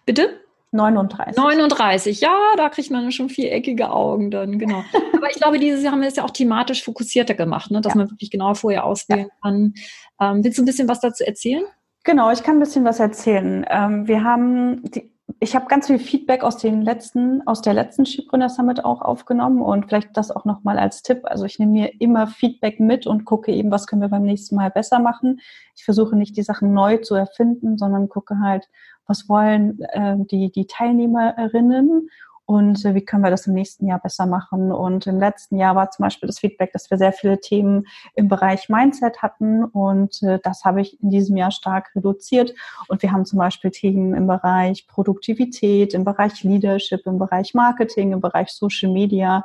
bitte? 0.05 0.41
39. 0.73 1.37
39, 1.37 2.21
ja, 2.21 2.37
da 2.57 2.69
kriegt 2.69 2.91
man 2.91 3.11
schon 3.11 3.29
viereckige 3.29 3.91
Augen 3.91 4.31
dann, 4.31 4.59
genau. 4.59 4.85
Aber 5.17 5.29
ich 5.31 5.37
glaube, 5.37 5.59
dieses 5.59 5.83
Jahr 5.83 5.93
haben 5.93 6.01
wir 6.01 6.09
es 6.09 6.17
ja 6.17 6.25
auch 6.25 6.31
thematisch 6.31 6.85
fokussierter 6.85 7.35
gemacht, 7.35 7.71
ne? 7.71 7.81
dass 7.81 7.95
ja. 7.95 7.99
man 7.99 8.11
wirklich 8.11 8.31
genau 8.31 8.55
vorher 8.55 8.85
auswählen 8.85 9.29
ja. 9.29 9.35
kann. 9.43 9.75
Ähm, 10.21 10.45
willst 10.45 10.59
du 10.59 10.63
ein 10.63 10.67
bisschen 10.67 10.89
was 10.89 11.01
dazu 11.01 11.25
erzählen? 11.25 11.65
Genau, 12.05 12.31
ich 12.31 12.43
kann 12.43 12.57
ein 12.57 12.61
bisschen 12.61 12.85
was 12.85 13.01
erzählen. 13.01 13.67
Ähm, 13.69 14.07
wir 14.07 14.25
haben 14.25 14.83
die, 14.85 15.11
ich 15.39 15.55
habe 15.55 15.67
ganz 15.67 15.87
viel 15.87 15.99
Feedback 15.99 16.43
aus 16.43 16.57
den 16.57 16.83
letzten, 16.83 17.47
aus 17.47 17.63
der 17.63 17.75
letzten 17.75 18.05
Skipreneur 18.05 18.49
Summit 18.49 18.85
auch 18.85 19.01
aufgenommen 19.01 19.63
und 19.63 19.87
vielleicht 19.87 20.17
das 20.17 20.31
auch 20.31 20.45
nochmal 20.45 20.79
als 20.79 21.03
Tipp. 21.03 21.21
Also 21.25 21.45
ich 21.45 21.59
nehme 21.59 21.73
mir 21.73 22.01
immer 22.01 22.27
Feedback 22.27 22.81
mit 22.81 23.07
und 23.07 23.25
gucke 23.25 23.53
eben, 23.53 23.71
was 23.71 23.87
können 23.87 24.03
wir 24.03 24.09
beim 24.09 24.23
nächsten 24.23 24.57
Mal 24.57 24.71
besser 24.71 24.99
machen. 24.99 25.41
Ich 25.77 25.85
versuche 25.85 26.17
nicht 26.17 26.37
die 26.37 26.43
Sachen 26.43 26.73
neu 26.73 26.99
zu 26.99 27.15
erfinden, 27.15 27.79
sondern 27.79 28.09
gucke 28.09 28.39
halt, 28.41 28.69
was 29.11 29.29
wollen 29.29 29.81
äh, 29.81 30.17
die, 30.19 30.53
die 30.53 30.67
Teilnehmerinnen 30.67 32.09
und 32.47 32.85
äh, 32.85 32.97
wie 32.97 33.05
können 33.05 33.23
wir 33.23 33.31
das 33.31 33.47
im 33.47 33.55
nächsten 33.55 33.87
Jahr 33.87 34.01
besser 34.01 34.27
machen. 34.27 34.73
Und 34.73 35.07
im 35.07 35.21
letzten 35.21 35.57
Jahr 35.57 35.77
war 35.77 35.91
zum 35.91 36.05
Beispiel 36.05 36.27
das 36.27 36.41
Feedback, 36.41 36.73
dass 36.73 36.91
wir 36.91 36.99
sehr 36.99 37.13
viele 37.13 37.41
Themen 37.41 37.87
im 38.15 38.27
Bereich 38.29 38.69
Mindset 38.69 39.23
hatten 39.23 39.65
und 39.65 40.23
äh, 40.23 40.39
das 40.43 40.65
habe 40.65 40.81
ich 40.81 41.01
in 41.03 41.11
diesem 41.11 41.37
Jahr 41.37 41.51
stark 41.51 41.91
reduziert. 41.95 42.53
Und 42.89 43.03
wir 43.03 43.13
haben 43.13 43.25
zum 43.25 43.39
Beispiel 43.39 43.71
Themen 43.71 44.15
im 44.15 44.27
Bereich 44.27 44.87
Produktivität, 44.87 45.95
im 45.95 46.05
Bereich 46.05 46.43
Leadership, 46.43 47.07
im 47.07 47.19
Bereich 47.19 47.55
Marketing, 47.55 48.13
im 48.13 48.21
Bereich 48.21 48.51
Social 48.51 48.93
Media, 48.93 49.43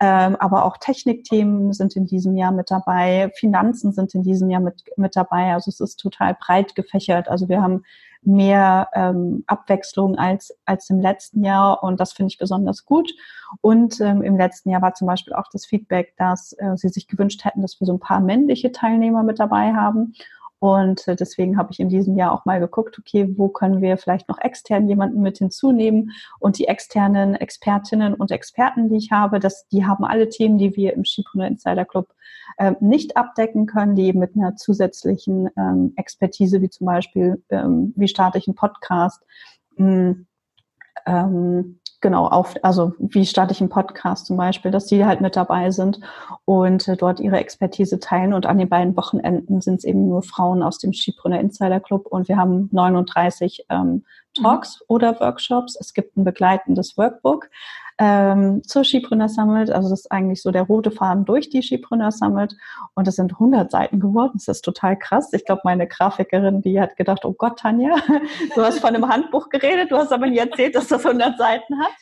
ähm, 0.00 0.36
aber 0.36 0.64
auch 0.64 0.76
Technikthemen 0.76 1.72
sind 1.72 1.96
in 1.96 2.06
diesem 2.06 2.36
Jahr 2.36 2.52
mit 2.52 2.70
dabei, 2.70 3.30
Finanzen 3.36 3.92
sind 3.92 4.14
in 4.14 4.22
diesem 4.22 4.50
Jahr 4.50 4.60
mit, 4.60 4.82
mit 4.96 5.16
dabei. 5.16 5.54
Also 5.54 5.70
es 5.70 5.80
ist 5.80 5.96
total 5.96 6.36
breit 6.40 6.76
gefächert. 6.76 7.28
Also 7.28 7.48
wir 7.48 7.62
haben 7.62 7.84
mehr 8.26 8.88
ähm, 8.94 9.44
Abwechslung 9.46 10.16
als, 10.16 10.56
als 10.64 10.90
im 10.90 11.00
letzten 11.00 11.44
Jahr 11.44 11.82
und 11.82 12.00
das 12.00 12.12
finde 12.12 12.30
ich 12.30 12.38
besonders 12.38 12.84
gut. 12.84 13.12
Und 13.60 14.00
ähm, 14.00 14.22
im 14.22 14.36
letzten 14.36 14.70
Jahr 14.70 14.82
war 14.82 14.94
zum 14.94 15.06
Beispiel 15.06 15.34
auch 15.34 15.48
das 15.52 15.66
Feedback, 15.66 16.14
dass 16.16 16.52
äh, 16.58 16.76
sie 16.76 16.88
sich 16.88 17.06
gewünscht 17.06 17.44
hätten, 17.44 17.62
dass 17.62 17.78
wir 17.80 17.86
so 17.86 17.92
ein 17.92 18.00
paar 18.00 18.20
männliche 18.20 18.72
Teilnehmer 18.72 19.22
mit 19.22 19.38
dabei 19.38 19.74
haben. 19.74 20.14
Und 20.64 21.06
äh, 21.08 21.14
deswegen 21.14 21.58
habe 21.58 21.72
ich 21.72 21.78
in 21.78 21.90
diesem 21.90 22.16
Jahr 22.16 22.32
auch 22.32 22.46
mal 22.46 22.58
geguckt, 22.58 22.98
okay, 22.98 23.28
wo 23.36 23.48
können 23.48 23.82
wir 23.82 23.98
vielleicht 23.98 24.30
noch 24.30 24.38
extern 24.38 24.88
jemanden 24.88 25.20
mit 25.20 25.36
hinzunehmen? 25.36 26.12
Und 26.38 26.58
die 26.58 26.68
externen 26.68 27.34
Expertinnen 27.34 28.14
und 28.14 28.30
Experten, 28.30 28.88
die 28.88 28.96
ich 28.96 29.12
habe, 29.12 29.40
das, 29.40 29.68
die 29.68 29.84
haben 29.84 30.06
alle 30.06 30.30
Themen, 30.30 30.56
die 30.56 30.74
wir 30.74 30.94
im 30.94 31.04
Skipreneur 31.04 31.48
Insider 31.48 31.84
Club 31.84 32.14
äh, 32.56 32.72
nicht 32.80 33.14
abdecken 33.18 33.66
können, 33.66 33.94
die 33.94 34.06
eben 34.06 34.20
mit 34.20 34.36
einer 34.36 34.56
zusätzlichen 34.56 35.50
ähm, 35.58 35.92
Expertise, 35.96 36.62
wie 36.62 36.70
zum 36.70 36.86
Beispiel, 36.86 37.42
ähm, 37.50 37.92
wie 37.94 38.08
starte 38.08 38.38
ich 38.38 38.48
einen 38.48 38.54
Podcast, 38.54 39.22
mh, 39.76 40.14
ähm, 41.04 41.78
genau, 42.04 42.26
auf, 42.26 42.54
also 42.62 42.92
wie 42.98 43.24
starte 43.24 43.52
ich 43.52 43.62
einen 43.62 43.70
Podcast 43.70 44.26
zum 44.26 44.36
Beispiel, 44.36 44.70
dass 44.70 44.84
die 44.84 45.06
halt 45.06 45.22
mit 45.22 45.36
dabei 45.36 45.70
sind 45.70 46.00
und 46.44 46.86
äh, 46.86 46.98
dort 46.98 47.18
ihre 47.18 47.38
Expertise 47.38 47.98
teilen. 47.98 48.34
Und 48.34 48.44
an 48.44 48.58
den 48.58 48.68
beiden 48.68 48.94
Wochenenden 48.94 49.62
sind 49.62 49.76
es 49.76 49.84
eben 49.84 50.06
nur 50.06 50.22
Frauen 50.22 50.62
aus 50.62 50.78
dem 50.78 50.92
Skibrunner 50.92 51.40
Insider 51.40 51.80
Club 51.80 52.06
und 52.06 52.28
wir 52.28 52.36
haben 52.36 52.68
39 52.72 53.64
ähm, 53.70 54.04
Talks 54.34 54.80
mhm. 54.80 54.84
oder 54.88 55.18
Workshops. 55.18 55.76
Es 55.80 55.94
gibt 55.94 56.18
ein 56.18 56.24
begleitendes 56.24 56.98
Workbook 56.98 57.48
ähm, 57.98 58.62
zur 58.64 58.84
Skipreneur 58.84 59.28
Summit. 59.28 59.70
Also 59.70 59.88
das 59.88 60.00
ist 60.00 60.12
eigentlich 60.12 60.42
so 60.42 60.50
der 60.50 60.62
rote 60.62 60.90
Faden 60.90 61.24
durch 61.24 61.50
die 61.50 61.62
Skipreneur 61.62 62.10
Summit. 62.10 62.56
Und 62.94 63.06
es 63.08 63.16
sind 63.16 63.32
100 63.32 63.70
Seiten 63.70 64.00
geworden. 64.00 64.32
Das 64.34 64.48
ist 64.48 64.62
total 64.62 64.98
krass. 64.98 65.32
Ich 65.32 65.44
glaube, 65.44 65.62
meine 65.64 65.86
Grafikerin, 65.86 66.62
die 66.62 66.80
hat 66.80 66.96
gedacht, 66.96 67.24
oh 67.24 67.32
Gott, 67.32 67.58
Tanja, 67.58 67.96
du 68.54 68.62
hast 68.62 68.80
von 68.80 68.94
einem 68.94 69.08
Handbuch 69.08 69.48
geredet, 69.48 69.90
du 69.90 69.96
hast 69.96 70.12
aber 70.12 70.26
nie 70.26 70.38
erzählt, 70.38 70.74
dass 70.74 70.88
das 70.88 71.04
100 71.04 71.38
Seiten 71.38 71.78
hat. 71.78 71.92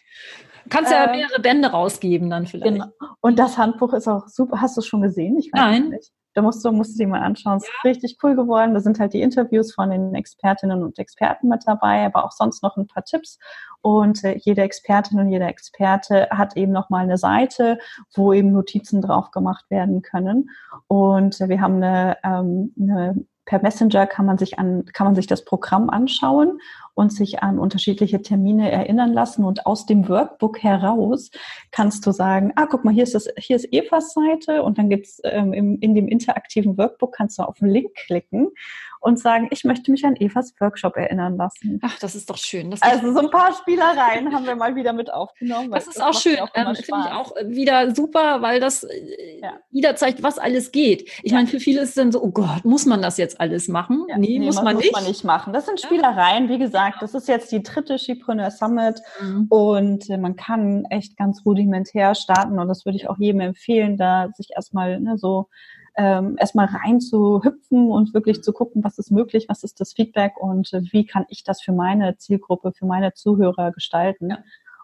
Kannst 0.69 0.93
ja 0.93 1.07
ähm, 1.07 1.13
mehrere 1.13 1.41
Bände 1.41 1.69
rausgeben 1.69 2.31
dann 2.31 2.47
vielleicht. 2.47 2.73
Genau. 2.73 2.87
Und 3.21 3.39
das 3.39 3.59
Handbuch 3.59 3.93
ist 3.93 4.09
auch 4.09 4.29
super. 4.29 4.61
Hast 4.61 4.77
du 4.77 4.81
es 4.81 4.87
schon 4.87 5.03
gesehen? 5.03 5.41
Nein. 5.53 5.91
Nicht. 5.91 6.13
Da 6.35 6.43
musst 6.43 6.65
du, 6.65 6.73
musst 6.73 6.93
du 6.93 6.97
sie 6.97 7.07
mal 7.07 7.21
anschauen. 7.21 7.59
Es 7.59 7.65
ist 7.65 7.73
ja. 7.85 7.91
richtig 7.91 8.19
cool 8.23 8.37
geworden. 8.37 8.75
Da 8.75 8.81
sind 8.81 8.99
halt 8.99 9.13
die 9.13 9.23
Interviews 9.23 9.75
von 9.75 9.91
den 9.91 10.15
Expertinnen 10.15 10.83
und 10.83 10.99
Experten 10.99 11.49
mit 11.49 11.63
dabei, 11.67 12.05
aber 12.07 12.25
auch 12.25 12.33
sonst 12.33 12.63
noch 12.63 12.77
ein 12.77 12.87
paar 12.87 13.05
Tipps. 13.05 13.39
Und 13.81 14.23
äh, 14.25 14.39
jede 14.39 14.63
Expertin 14.63 15.19
und 15.19 15.29
jeder 15.29 15.49
Experte 15.49 16.29
hat 16.31 16.57
eben 16.57 16.73
nochmal 16.73 17.05
eine 17.05 17.19
Seite, 17.19 17.79
wo 18.15 18.33
eben 18.33 18.53
Notizen 18.53 19.03
drauf 19.03 19.31
gemacht 19.31 19.67
werden 19.71 20.03
können. 20.03 20.51
Und 20.87 21.41
äh, 21.41 21.49
wir 21.49 21.61
haben 21.61 21.77
eine, 21.77 22.17
ähm, 22.25 22.73
eine 22.81 23.25
per 23.45 23.61
Messenger 23.61 24.07
kann 24.07 24.27
man 24.27 24.39
sich 24.39 24.59
an, 24.59 24.85
kann 24.93 25.07
man 25.07 25.15
sich 25.15 25.27
das 25.27 25.45
Programm 25.45 25.91
anschauen 25.91 26.61
und 26.95 27.13
sich 27.13 27.43
an 27.43 27.59
unterschiedliche 27.59 28.23
Termine 28.23 28.71
erinnern 28.71 29.13
lassen. 29.13 29.45
Und 29.45 29.67
aus 29.67 29.87
dem 29.87 30.09
Workbook 30.09 30.63
heraus 30.63 31.31
kannst 31.71 32.07
du 32.07 32.13
sagen, 32.13 32.53
ah, 32.57 32.67
guck 32.67 32.85
mal, 32.85 32.93
hier 32.93 33.05
ist 33.05 33.15
das, 33.15 33.29
hier 33.39 33.57
ist 33.57 33.73
Evas 33.73 34.13
Seite 34.13 34.63
und 34.63 34.79
dann 34.79 34.91
gibt's 34.91 35.21
ähm, 35.25 35.53
im, 35.53 35.79
in 35.81 35.95
dem 35.95 36.09
interaktiven 36.09 36.77
Workbook 36.77 37.13
kannst 37.13 37.39
du 37.39 37.43
auf 37.43 37.59
den 37.59 37.69
Link 37.69 37.95
klicken 37.95 38.49
und 39.03 39.19
sagen, 39.19 39.49
ich 39.51 39.65
möchte 39.65 39.91
mich 39.91 40.05
an 40.05 40.15
Evas 40.17 40.55
Workshop 40.61 40.97
erinnern 40.97 41.37
lassen. 41.37 41.81
Ach, 41.83 41.99
das 41.99 42.15
ist 42.15 42.31
doch 42.31 42.39
schön. 42.39 42.71
Das 42.71 42.81
also 42.83 43.13
so 43.13 43.19
ein 43.19 43.31
paar 43.31 43.53
Spielereien 43.53 44.33
haben 44.33 44.47
wir 44.47 44.55
mal 44.55 44.77
wieder 44.77 44.93
mit 44.93 45.13
aufgenommen. 45.13 45.73
Das 45.73 45.89
ist 45.89 45.99
das 45.99 46.05
auch 46.05 46.15
schön. 46.15 46.39
Ähm, 46.55 46.75
Finde 46.77 47.07
ich 47.07 47.13
auch 47.13 47.35
wieder 47.45 47.95
super, 47.95 48.43
weil 48.43 48.61
das 48.61 48.85
äh, 48.85 49.41
ja. 49.43 49.55
wieder 49.71 49.97
zeigt, 49.97 50.23
was 50.23 50.39
alles 50.39 50.71
geht. 50.71 51.11
Ich 51.25 51.33
ja. 51.33 51.39
meine, 51.39 51.49
für 51.49 51.59
viele 51.59 51.81
ist 51.81 51.91
es 51.91 51.95
dann 51.97 52.13
so, 52.13 52.23
oh 52.23 52.31
Gott, 52.31 52.65
muss 52.65 52.87
man 52.87 53.03
das 53.03 53.19
jetzt 53.19 53.41
alles 53.41 53.67
machen? 53.67 54.07
Ja. 54.09 54.19
Nee, 54.19 54.39
nee, 54.39 54.47
muss 54.47 54.63
man, 54.63 54.77
nicht. 54.77 54.93
Muss 54.93 55.01
man 55.01 55.11
nicht 55.11 55.25
machen. 55.25 55.53
Das 55.53 55.67
sind 55.67 55.81
Spielereien, 55.81 56.49
wie 56.49 56.59
gesagt, 56.59 56.82
das 57.01 57.15
ist 57.15 57.29
jetzt 57.29 57.53
die 57.53 57.63
dritte 57.63 57.99
Skipreneur 57.99 58.51
Summit 58.51 59.01
mhm. 59.21 59.47
und 59.49 60.11
äh, 60.11 60.19
man 60.19 60.37
kann 60.37 60.85
echt 60.87 61.17
ganz 61.17 61.45
rudimentär 61.45 62.15
starten 62.15 62.59
und 62.59 62.69
das 62.69 62.85
würde 62.85 62.97
ich 62.97 63.09
auch 63.09 63.19
jedem 63.19 63.41
empfehlen, 63.41 63.97
da 63.97 64.29
sich 64.35 64.51
erstmal 64.55 65.01
ne, 65.01 65.19
so 65.19 65.49
ähm, 65.97 66.37
erstmal 66.39 66.67
rein 66.67 67.01
zu 67.01 67.43
hüpfen 67.45 67.91
und 67.91 68.15
wirklich 68.15 68.43
zu 68.43 68.53
gucken, 68.53 68.83
was 68.83 68.99
ist 68.99 69.11
möglich, 69.11 69.47
was 69.49 69.63
ist 69.63 69.81
das 69.81 69.93
Feedback 69.93 70.35
und 70.39 70.73
äh, 70.73 70.83
wie 70.91 71.05
kann 71.05 71.27
ich 71.29 71.45
das 71.45 71.61
für 71.61 71.73
meine 71.73 72.17
Zielgruppe, 72.17 72.73
für 72.73 72.87
meine 72.87 73.13
Zuhörer 73.13 73.73
gestalten. 73.73 74.31
Ja. 74.31 74.39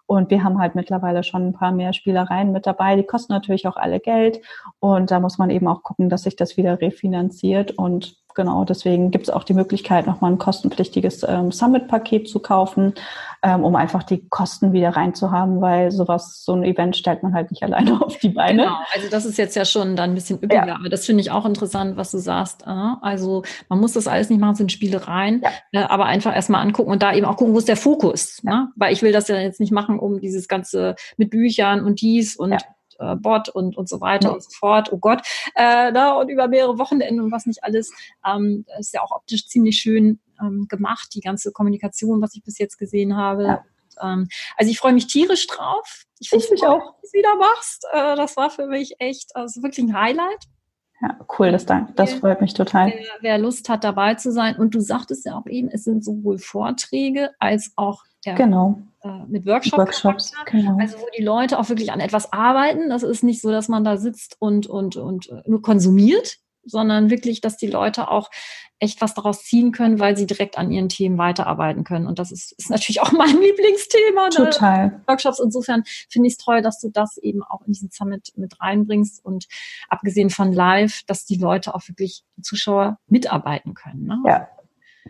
Und 0.07 0.31
wir 0.31 0.43
haben 0.43 0.59
halt 0.59 0.75
mittlerweile 0.75 1.23
schon 1.23 1.49
ein 1.49 1.53
paar 1.53 1.71
mehr 1.71 1.93
Spielereien 1.93 2.51
mit 2.51 2.67
dabei. 2.67 2.97
Die 2.97 3.05
kosten 3.05 3.31
natürlich 3.35 3.69
auch 3.69 3.77
alle 3.77 4.01
Geld. 4.01 4.41
Und 4.81 5.11
da 5.11 5.21
muss 5.21 5.37
man 5.37 5.51
eben 5.51 5.69
auch 5.69 5.83
gucken, 5.83 6.09
dass 6.09 6.23
sich 6.23 6.35
das 6.35 6.57
wieder 6.57 6.81
refinanziert. 6.81 7.73
Und 7.73 8.17
genau, 8.39 8.65
deswegen 8.65 9.11
gibt 9.11 9.25
es 9.25 9.35
auch 9.35 9.43
die 9.43 9.53
Möglichkeit, 9.53 10.07
nochmal 10.07 10.31
ein 10.31 10.39
kostenpflichtiges 10.39 11.27
ähm, 11.29 11.51
Summit-Paket 11.51 12.29
zu 12.29 12.39
kaufen, 12.39 12.95
ähm, 13.43 13.65
um 13.65 13.75
einfach 13.75 14.05
die 14.05 14.29
Kosten 14.29 14.73
wieder 14.73 14.91
reinzuhaben, 14.91 15.61
weil 15.61 15.91
sowas, 15.91 16.45
so 16.45 16.55
ein 16.55 16.63
Event 16.63 16.97
stellt 16.97 17.25
man 17.25 17.35
halt 17.35 17.51
nicht 17.51 17.63
alleine 17.65 18.01
auf 18.01 18.17
die 18.19 18.29
Beine. 18.29 18.63
Genau, 18.63 18.79
also 18.95 19.09
das 19.11 19.27
ist 19.27 19.39
jetzt 19.39 19.57
ja 19.57 19.65
schon 19.65 19.97
dann 19.97 20.11
ein 20.11 20.15
bisschen 20.15 20.37
üppiger, 20.37 20.69
ja. 20.69 20.77
aber 20.77 20.89
das 20.89 21.05
finde 21.05 21.21
ich 21.21 21.33
auch 21.33 21.45
interessant, 21.45 21.97
was 21.97 22.13
du 22.13 22.19
sagst. 22.19 22.63
Äh? 22.63 22.71
Also 23.03 23.43
man 23.69 23.81
muss 23.81 23.95
das 23.95 24.07
alles 24.07 24.31
nicht 24.31 24.39
machen, 24.39 24.55
sind 24.55 24.71
Spielereien, 24.71 25.43
ja. 25.73 25.83
äh, 25.83 25.85
aber 25.87 26.05
einfach 26.07 26.33
erstmal 26.33 26.63
angucken 26.63 26.93
und 26.93 27.03
da 27.03 27.13
eben 27.13 27.27
auch 27.27 27.37
gucken, 27.37 27.55
wo 27.55 27.59
ist 27.59 27.69
der 27.69 27.77
Fokus. 27.77 28.41
Ja. 28.45 28.53
Ne? 28.53 28.69
Weil 28.77 28.93
ich 28.93 29.03
will 29.03 29.11
das 29.11 29.27
ja 29.27 29.37
jetzt 29.37 29.59
nicht 29.59 29.73
machen, 29.73 29.99
um 29.99 30.21
dieses 30.21 30.47
ganze 30.47 30.95
mit 31.17 31.31
Büchern 31.31 31.85
und 31.85 32.01
dies 32.01 32.37
und 32.37 32.55
äh, 32.99 33.17
Bot 33.17 33.49
und, 33.49 33.77
und 33.77 33.89
so 33.89 34.01
weiter 34.01 34.29
mhm. 34.29 34.35
und 34.35 34.43
so 34.43 34.51
fort. 34.51 34.93
Oh 34.93 34.99
Gott. 34.99 35.23
Äh, 35.55 35.93
da, 35.93 36.13
und 36.13 36.29
über 36.29 36.49
mehrere 36.49 36.79
Wochenenden 36.79 37.21
und 37.21 37.33
was 37.33 37.47
nicht 37.47 37.65
alles. 37.65 37.93
Ähm, 38.27 38.65
ist 38.79 38.95
ja 38.95 39.03
auch 39.03 39.13
optisch 39.13 39.47
ziemlich 39.47 39.79
schön 39.79 40.21
ähm, 40.41 40.67
gemacht, 40.69 41.09
die 41.15 41.21
ganze 41.21 41.53
Kommunikation, 41.53 42.21
was 42.21 42.35
ich 42.35 42.43
bis 42.43 42.59
jetzt 42.59 42.79
gesehen 42.79 43.17
habe. 43.17 43.45
Ja. 43.45 43.65
Ähm, 44.03 44.29
also 44.57 44.71
ich 44.71 44.79
freue 44.79 44.93
mich 44.93 45.07
tierisch 45.07 45.47
drauf. 45.47 46.05
Ich, 46.19 46.33
ich 46.33 46.51
mich 46.51 46.65
auch. 46.65 46.95
Dass 47.01 47.11
du 47.11 47.19
wieder 47.19 47.37
machst. 47.37 47.87
Äh, 47.93 48.17
das 48.17 48.37
war 48.37 48.51
für 48.51 48.67
mich 48.67 48.97
echt 48.99 49.35
also 49.35 49.63
wirklich 49.63 49.87
ein 49.87 49.95
Highlight. 49.95 50.47
Ja, 51.01 51.17
cool, 51.39 51.53
das, 51.53 51.65
das 51.65 52.15
freut 52.15 52.41
mich 52.41 52.55
total. 52.55 52.89
Wer, 52.89 53.07
wer, 53.21 53.39
Lust 53.39 53.69
hat, 53.69 53.85
dabei 53.85 54.15
zu 54.15 54.33
sein. 54.33 54.57
Und 54.57 54.75
du 54.75 54.81
sagtest 54.81 55.27
ja 55.27 55.37
auch 55.37 55.47
eben, 55.47 55.69
es 55.69 55.85
sind 55.85 56.05
sowohl 56.05 56.39
Vorträge 56.39 57.31
als 57.39 57.73
auch 57.77 58.03
ja, 58.25 58.35
genau. 58.35 58.81
Äh, 59.03 59.25
mit 59.29 59.47
Workshop 59.47 59.79
Workshops. 59.79 60.33
Genau. 60.47 60.77
Also 60.81 60.99
wo 60.99 61.07
die 61.17 61.23
Leute 61.23 61.59
auch 61.59 61.69
wirklich 61.69 61.93
an 61.93 62.01
etwas 62.01 62.33
arbeiten. 62.33 62.89
Das 62.91 63.05
ist 63.05 63.23
nicht 63.23 63.41
so, 63.41 63.51
dass 63.53 63.69
man 63.69 63.85
da 63.85 63.97
sitzt 63.97 64.37
und, 64.41 64.67
und, 64.67 64.97
und 64.97 65.31
nur 65.47 65.63
konsumiert, 65.63 66.39
sondern 66.65 67.11
wirklich, 67.11 67.41
dass 67.41 67.57
die 67.57 67.69
Leute 67.69 68.11
auch 68.11 68.31
echt 68.81 69.01
was 69.01 69.15
daraus 69.15 69.43
ziehen 69.43 69.73
können, 69.73 69.99
weil 69.99 70.17
sie 70.17 70.27
direkt 70.27 70.57
an 70.57 70.71
ihren 70.71 70.89
Themen 70.89 71.19
weiterarbeiten 71.19 71.85
können. 71.85 72.07
Und 72.07 72.19
das 72.19 72.31
ist, 72.31 72.53
ist 72.53 72.71
natürlich 72.71 73.01
auch 73.01 73.13
mein 73.13 73.37
Lieblingsthema. 73.41 74.25
Ne? 74.25 74.31
Total. 74.31 75.01
Workshops. 75.07 75.41
Insofern 75.41 75.83
finde 76.09 76.29
ich 76.29 76.35
es 76.35 76.45
toll, 76.45 76.63
dass 76.63 76.81
du 76.81 76.91
das 76.91 77.17
eben 77.19 77.43
auch 77.43 77.61
in 77.63 77.73
diesen 77.73 77.91
Summit 77.91 78.33
mit 78.37 78.61
reinbringst 78.61 79.25
und 79.25 79.47
abgesehen 79.89 80.31
von 80.31 80.53
live, 80.53 81.03
dass 81.07 81.25
die 81.25 81.37
Leute 81.37 81.75
auch 81.75 81.83
wirklich, 81.89 82.25
die 82.37 82.43
Zuschauer 82.43 82.99
mitarbeiten 83.09 83.75
können. 83.75 84.05
Ne? 84.05 84.23
Ja. 84.27 84.49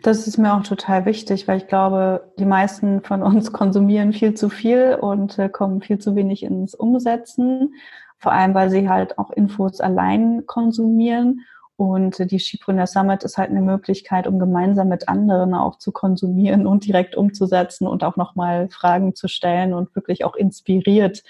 Das 0.01 0.27
ist 0.27 0.37
mir 0.37 0.53
auch 0.53 0.63
total 0.63 1.05
wichtig, 1.05 1.47
weil 1.47 1.57
ich 1.57 1.67
glaube, 1.67 2.31
die 2.39 2.45
meisten 2.45 3.01
von 3.01 3.21
uns 3.21 3.51
konsumieren 3.53 4.13
viel 4.13 4.33
zu 4.33 4.49
viel 4.49 4.97
und 4.99 5.37
äh, 5.37 5.49
kommen 5.49 5.81
viel 5.81 5.99
zu 5.99 6.15
wenig 6.15 6.43
ins 6.43 6.73
Umsetzen. 6.73 7.75
Vor 8.17 8.31
allem, 8.31 8.53
weil 8.53 8.69
sie 8.69 8.89
halt 8.89 9.17
auch 9.17 9.31
Infos 9.31 9.79
allein 9.79 10.45
konsumieren 10.45 11.45
und 11.79 12.29
die 12.29 12.39
Skipreneur 12.39 12.87
Summit 12.87 13.23
ist 13.23 13.37
halt 13.37 13.51
eine 13.51 13.61
Möglichkeit, 13.61 14.27
um 14.27 14.37
gemeinsam 14.37 14.89
mit 14.89 15.07
anderen 15.07 15.53
auch 15.53 15.77
zu 15.77 15.93
konsumieren 15.93 16.67
und 16.67 16.85
direkt 16.85 17.15
umzusetzen 17.15 17.87
und 17.87 18.03
auch 18.03 18.17
nochmal 18.17 18.67
Fragen 18.67 19.15
zu 19.15 19.29
stellen 19.29 19.73
und 19.73 19.95
wirklich 19.95 20.25
auch 20.25 20.35
inspiriert 20.35 21.23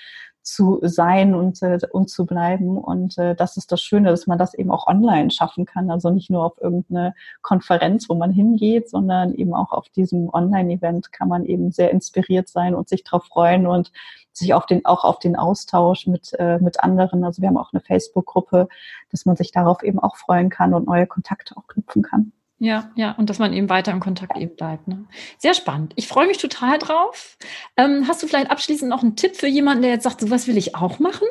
zu 0.49 0.79
sein 0.81 1.35
und, 1.35 1.61
äh, 1.61 1.79
und 1.91 2.09
zu 2.09 2.25
bleiben. 2.25 2.77
Und 2.77 3.17
äh, 3.17 3.35
das 3.35 3.57
ist 3.57 3.71
das 3.71 3.81
Schöne, 3.81 4.09
dass 4.09 4.27
man 4.27 4.37
das 4.37 4.53
eben 4.53 4.71
auch 4.71 4.87
online 4.87 5.31
schaffen 5.31 5.65
kann. 5.65 5.91
Also 5.91 6.09
nicht 6.09 6.29
nur 6.29 6.45
auf 6.45 6.59
irgendeine 6.59 7.13
Konferenz, 7.41 8.09
wo 8.09 8.15
man 8.15 8.31
hingeht, 8.31 8.89
sondern 8.89 9.33
eben 9.33 9.53
auch 9.53 9.71
auf 9.71 9.89
diesem 9.89 10.29
Online-Event 10.33 11.11
kann 11.11 11.29
man 11.29 11.45
eben 11.45 11.71
sehr 11.71 11.91
inspiriert 11.91 12.49
sein 12.49 12.75
und 12.75 12.89
sich 12.89 13.03
darauf 13.03 13.25
freuen 13.25 13.67
und 13.67 13.91
sich 14.33 14.53
auf 14.53 14.65
den, 14.65 14.85
auch 14.85 15.03
auf 15.03 15.19
den 15.19 15.35
Austausch 15.35 16.07
mit, 16.07 16.33
äh, 16.39 16.59
mit 16.59 16.83
anderen. 16.83 17.23
Also 17.23 17.41
wir 17.41 17.49
haben 17.49 17.57
auch 17.57 17.73
eine 17.73 17.81
Facebook-Gruppe, 17.81 18.67
dass 19.11 19.25
man 19.25 19.35
sich 19.35 19.51
darauf 19.51 19.83
eben 19.83 19.99
auch 19.99 20.17
freuen 20.17 20.49
kann 20.49 20.73
und 20.73 20.87
neue 20.87 21.07
Kontakte 21.07 21.55
auch 21.57 21.67
knüpfen 21.67 22.01
kann. 22.01 22.31
Ja, 22.59 22.91
ja, 22.95 23.13
und 23.13 23.29
dass 23.29 23.39
man 23.39 23.53
eben 23.53 23.69
weiter 23.69 23.91
im 23.91 24.01
Kontakt 24.01 24.37
eben 24.37 24.55
bleibt. 24.55 24.87
Ne? 24.87 25.05
Sehr 25.37 25.53
spannend. 25.53 25.93
Ich 25.95 26.07
freue 26.07 26.27
mich 26.27 26.37
total 26.37 26.77
drauf. 26.77 27.37
Ähm, 27.77 28.05
hast 28.07 28.21
du 28.21 28.27
vielleicht 28.27 28.51
abschließend 28.51 28.89
noch 28.89 29.01
einen 29.01 29.15
Tipp 29.15 29.37
für 29.37 29.47
jemanden, 29.47 29.83
der 29.83 29.91
jetzt 29.91 30.03
sagt, 30.03 30.19
sowas 30.19 30.47
will 30.47 30.57
ich 30.57 30.75
auch 30.75 30.99
machen? 30.99 31.27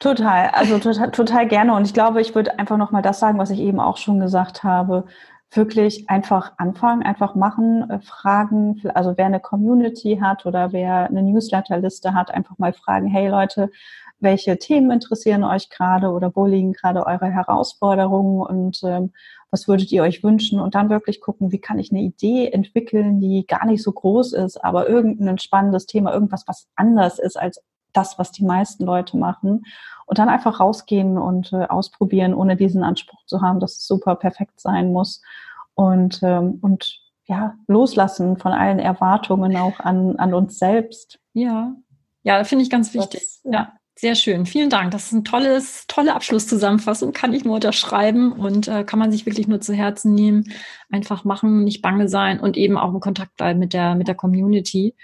Total, 0.00 0.48
also 0.50 0.78
total, 0.78 1.10
total 1.10 1.46
gerne. 1.46 1.74
Und 1.74 1.86
ich 1.86 1.94
glaube, 1.94 2.20
ich 2.20 2.34
würde 2.34 2.58
einfach 2.58 2.78
nochmal 2.78 3.02
das 3.02 3.20
sagen, 3.20 3.38
was 3.38 3.50
ich 3.50 3.60
eben 3.60 3.78
auch 3.78 3.98
schon 3.98 4.20
gesagt 4.20 4.64
habe 4.64 5.04
wirklich 5.54 6.08
einfach 6.08 6.52
anfangen, 6.56 7.02
einfach 7.02 7.34
machen, 7.34 7.88
äh, 7.90 8.00
fragen, 8.00 8.80
also 8.94 9.14
wer 9.16 9.26
eine 9.26 9.40
Community 9.40 10.18
hat 10.20 10.46
oder 10.46 10.72
wer 10.72 11.06
eine 11.06 11.22
Newsletterliste 11.22 12.14
hat, 12.14 12.30
einfach 12.30 12.58
mal 12.58 12.72
fragen, 12.72 13.06
hey 13.06 13.28
Leute, 13.28 13.70
welche 14.20 14.58
Themen 14.58 14.90
interessieren 14.90 15.44
euch 15.44 15.68
gerade 15.68 16.10
oder 16.10 16.34
wo 16.34 16.46
liegen 16.46 16.72
gerade 16.72 17.06
eure 17.06 17.26
Herausforderungen 17.26 18.40
und 18.40 18.80
ähm, 18.84 19.12
was 19.52 19.68
würdet 19.68 19.92
ihr 19.92 20.02
euch 20.02 20.24
wünschen 20.24 20.58
und 20.58 20.74
dann 20.74 20.90
wirklich 20.90 21.20
gucken, 21.20 21.52
wie 21.52 21.60
kann 21.60 21.78
ich 21.78 21.92
eine 21.92 22.00
Idee 22.00 22.50
entwickeln, 22.50 23.20
die 23.20 23.46
gar 23.46 23.66
nicht 23.66 23.82
so 23.82 23.92
groß 23.92 24.32
ist, 24.32 24.56
aber 24.64 24.88
irgendein 24.88 25.38
spannendes 25.38 25.86
Thema, 25.86 26.12
irgendwas, 26.12 26.44
was 26.48 26.68
anders 26.74 27.18
ist 27.18 27.38
als 27.38 27.62
das, 27.92 28.18
was 28.18 28.32
die 28.32 28.44
meisten 28.44 28.84
Leute 28.84 29.18
machen. 29.18 29.64
Und 30.06 30.18
dann 30.18 30.30
einfach 30.30 30.58
rausgehen 30.58 31.18
und 31.18 31.52
äh, 31.52 31.66
ausprobieren, 31.66 32.34
ohne 32.34 32.56
diesen 32.56 32.82
Anspruch 32.82 33.24
zu 33.26 33.42
haben, 33.42 33.60
dass 33.60 33.72
es 33.72 33.86
super 33.86 34.16
perfekt 34.16 34.58
sein 34.58 34.90
muss. 34.90 35.20
Und, 35.74 36.20
ähm, 36.22 36.58
und 36.62 37.00
ja, 37.24 37.54
loslassen 37.66 38.38
von 38.38 38.52
allen 38.52 38.78
Erwartungen 38.78 39.56
auch 39.56 39.78
an, 39.80 40.16
an 40.16 40.34
uns 40.34 40.58
selbst. 40.58 41.18
Ja, 41.34 41.74
ja, 42.22 42.42
finde 42.44 42.64
ich 42.64 42.70
ganz 42.70 42.94
wichtig. 42.94 43.20
Das, 43.20 43.52
ja. 43.52 43.72
Sehr 44.02 44.16
schön, 44.16 44.46
vielen 44.46 44.68
Dank. 44.68 44.90
Das 44.90 45.04
ist 45.04 45.12
ein 45.12 45.22
tolles, 45.22 45.86
tolle 45.86 46.16
Abschlusszusammenfassung, 46.16 47.12
kann 47.12 47.32
ich 47.32 47.44
nur 47.44 47.54
unterschreiben 47.54 48.32
und 48.32 48.66
äh, 48.66 48.82
kann 48.82 48.98
man 48.98 49.12
sich 49.12 49.26
wirklich 49.26 49.46
nur 49.46 49.60
zu 49.60 49.74
Herzen 49.74 50.12
nehmen. 50.12 50.52
Einfach 50.90 51.22
machen, 51.22 51.62
nicht 51.62 51.82
bange 51.82 52.08
sein 52.08 52.40
und 52.40 52.56
eben 52.56 52.76
auch 52.76 52.92
in 52.92 52.98
Kontakt 52.98 53.36
bleiben 53.36 53.60
mit 53.60 53.74
der, 53.74 53.94
mit 53.94 54.08
der 54.08 54.16
Community 54.16 54.96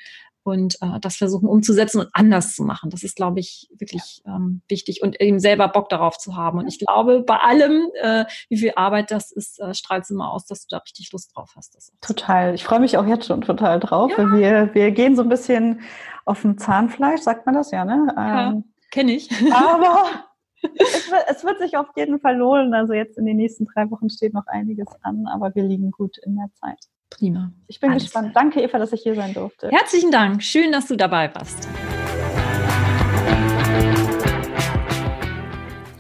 und 0.42 0.78
äh, 0.80 0.98
das 1.00 1.14
versuchen 1.14 1.48
umzusetzen 1.48 2.00
und 2.00 2.08
anders 2.12 2.56
zu 2.56 2.64
machen. 2.64 2.90
Das 2.90 3.04
ist, 3.04 3.14
glaube 3.14 3.38
ich, 3.38 3.70
wirklich 3.78 4.20
ähm, 4.26 4.62
wichtig 4.66 5.00
und 5.00 5.20
eben 5.20 5.38
selber 5.38 5.68
Bock 5.68 5.88
darauf 5.90 6.18
zu 6.18 6.34
haben. 6.34 6.58
Und 6.58 6.66
ich 6.66 6.80
glaube, 6.80 7.22
bei 7.22 7.36
allem, 7.36 7.86
äh, 8.02 8.24
wie 8.48 8.58
viel 8.58 8.72
Arbeit 8.74 9.12
das 9.12 9.30
ist, 9.30 9.60
äh, 9.60 9.74
strahlt 9.74 10.02
es 10.02 10.10
immer 10.10 10.32
aus, 10.32 10.44
dass 10.44 10.66
du 10.66 10.74
da 10.74 10.78
richtig 10.78 11.12
Lust 11.12 11.36
drauf 11.36 11.52
hast. 11.54 11.92
Total. 12.00 12.52
Ich 12.52 12.64
freue 12.64 12.80
mich 12.80 12.98
auch 12.98 13.06
jetzt 13.06 13.26
schon 13.26 13.42
total 13.42 13.78
drauf. 13.78 14.10
Ja. 14.18 14.32
Wir, 14.32 14.70
wir 14.74 14.90
gehen 14.90 15.14
so 15.14 15.22
ein 15.22 15.28
bisschen 15.28 15.82
auf 16.24 16.42
dem 16.42 16.58
Zahnfleisch, 16.58 17.20
sagt 17.20 17.46
man 17.46 17.54
das 17.54 17.70
ja, 17.70 17.84
ne? 17.84 18.12
Ja, 18.16 18.48
ähm, 18.48 18.64
kenne 18.90 19.12
ich. 19.12 19.30
Aber 19.52 20.24
es, 20.62 21.10
wird, 21.10 21.24
es 21.28 21.44
wird 21.44 21.58
sich 21.58 21.76
auf 21.76 21.88
jeden 21.96 22.20
Fall 22.20 22.36
lohnen. 22.36 22.74
Also 22.74 22.92
jetzt 22.92 23.18
in 23.18 23.26
den 23.26 23.36
nächsten 23.36 23.66
drei 23.66 23.90
Wochen 23.90 24.10
steht 24.10 24.34
noch 24.34 24.46
einiges 24.46 24.88
an, 25.02 25.26
aber 25.26 25.54
wir 25.54 25.62
liegen 25.62 25.90
gut 25.90 26.18
in 26.18 26.36
der 26.36 26.50
Zeit. 26.54 26.78
Prima. 27.10 27.52
Ich 27.68 27.80
bin 27.80 27.90
Alles 27.90 28.04
gespannt. 28.04 28.32
Klar. 28.32 28.44
Danke, 28.44 28.60
Eva, 28.60 28.78
dass 28.78 28.92
ich 28.92 29.02
hier 29.02 29.14
sein 29.14 29.32
durfte. 29.32 29.68
Herzlichen 29.70 30.10
Dank. 30.10 30.42
Schön, 30.42 30.72
dass 30.72 30.88
du 30.88 30.96
dabei 30.96 31.34
warst. 31.34 31.68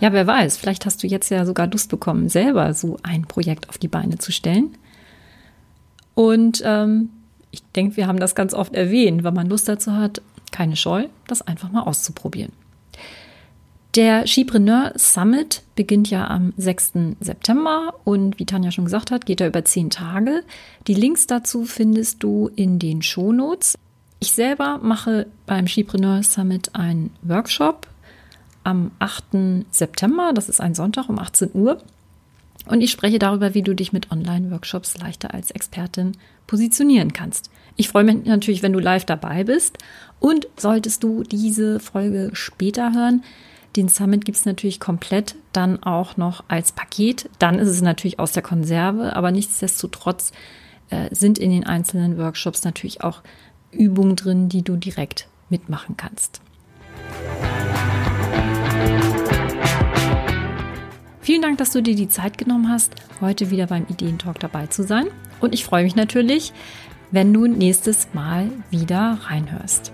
Ja, 0.00 0.12
wer 0.12 0.26
weiß, 0.26 0.58
vielleicht 0.58 0.86
hast 0.86 1.02
du 1.02 1.08
jetzt 1.08 1.28
ja 1.30 1.44
sogar 1.44 1.66
Lust 1.66 1.90
bekommen, 1.90 2.28
selber 2.28 2.72
so 2.72 2.98
ein 3.02 3.22
Projekt 3.22 3.68
auf 3.68 3.78
die 3.78 3.88
Beine 3.88 4.18
zu 4.18 4.30
stellen. 4.30 4.76
Und 6.14 6.62
ähm, 6.64 7.10
ich 7.50 7.64
denke, 7.72 7.96
wir 7.96 8.06
haben 8.06 8.20
das 8.20 8.34
ganz 8.34 8.54
oft 8.54 8.74
erwähnt, 8.74 9.24
wenn 9.24 9.34
man 9.34 9.48
Lust 9.48 9.68
dazu 9.68 9.92
hat, 9.92 10.22
keine 10.52 10.76
Scheu, 10.76 11.06
das 11.26 11.42
einfach 11.42 11.72
mal 11.72 11.82
auszuprobieren. 11.82 12.52
Der 13.98 14.28
Skipreneur 14.28 14.92
Summit 14.94 15.62
beginnt 15.74 16.08
ja 16.08 16.28
am 16.28 16.52
6. 16.56 17.16
September 17.18 17.94
und 18.04 18.38
wie 18.38 18.46
Tanja 18.46 18.70
schon 18.70 18.84
gesagt 18.84 19.10
hat, 19.10 19.26
geht 19.26 19.40
er 19.40 19.48
über 19.48 19.64
zehn 19.64 19.90
Tage. 19.90 20.44
Die 20.86 20.94
Links 20.94 21.26
dazu 21.26 21.64
findest 21.64 22.22
du 22.22 22.48
in 22.54 22.78
den 22.78 23.02
Shownotes. 23.02 23.76
Ich 24.20 24.30
selber 24.30 24.78
mache 24.80 25.26
beim 25.46 25.66
Skipreneur 25.66 26.22
Summit 26.22 26.76
einen 26.76 27.10
Workshop 27.22 27.88
am 28.62 28.92
8. 29.00 29.66
September, 29.72 30.30
das 30.32 30.48
ist 30.48 30.60
ein 30.60 30.76
Sonntag 30.76 31.08
um 31.08 31.18
18 31.18 31.50
Uhr. 31.54 31.78
Und 32.66 32.82
ich 32.82 32.92
spreche 32.92 33.18
darüber, 33.18 33.54
wie 33.54 33.62
du 33.62 33.74
dich 33.74 33.92
mit 33.92 34.12
Online-Workshops 34.12 34.96
leichter 34.98 35.34
als 35.34 35.50
Expertin 35.50 36.12
positionieren 36.46 37.12
kannst. 37.12 37.50
Ich 37.74 37.88
freue 37.88 38.04
mich 38.04 38.26
natürlich, 38.26 38.62
wenn 38.62 38.72
du 38.72 38.78
live 38.78 39.06
dabei 39.06 39.42
bist. 39.42 39.78
Und 40.20 40.46
solltest 40.56 41.02
du 41.02 41.24
diese 41.24 41.80
Folge 41.80 42.30
später 42.34 42.92
hören, 42.94 43.24
den 43.78 43.88
Summit 43.88 44.24
gibt 44.24 44.36
es 44.36 44.44
natürlich 44.44 44.80
komplett 44.80 45.36
dann 45.52 45.82
auch 45.84 46.16
noch 46.16 46.42
als 46.48 46.72
Paket. 46.72 47.30
Dann 47.38 47.60
ist 47.60 47.68
es 47.68 47.80
natürlich 47.80 48.18
aus 48.18 48.32
der 48.32 48.42
Konserve, 48.42 49.14
aber 49.14 49.30
nichtsdestotrotz 49.30 50.32
äh, 50.90 51.14
sind 51.14 51.38
in 51.38 51.50
den 51.50 51.64
einzelnen 51.64 52.18
Workshops 52.18 52.64
natürlich 52.64 53.04
auch 53.04 53.22
Übungen 53.70 54.16
drin, 54.16 54.48
die 54.48 54.62
du 54.62 54.76
direkt 54.76 55.28
mitmachen 55.48 55.96
kannst. 55.96 56.40
Vielen 61.20 61.42
Dank, 61.42 61.58
dass 61.58 61.70
du 61.70 61.80
dir 61.80 61.94
die 61.94 62.08
Zeit 62.08 62.36
genommen 62.36 62.68
hast, 62.68 62.94
heute 63.20 63.50
wieder 63.50 63.68
beim 63.68 63.86
Ideentalk 63.88 64.40
dabei 64.40 64.66
zu 64.66 64.82
sein. 64.82 65.06
Und 65.38 65.54
ich 65.54 65.64
freue 65.64 65.84
mich 65.84 65.94
natürlich, 65.94 66.52
wenn 67.12 67.32
du 67.32 67.46
nächstes 67.46 68.08
Mal 68.12 68.50
wieder 68.70 69.20
reinhörst. 69.22 69.92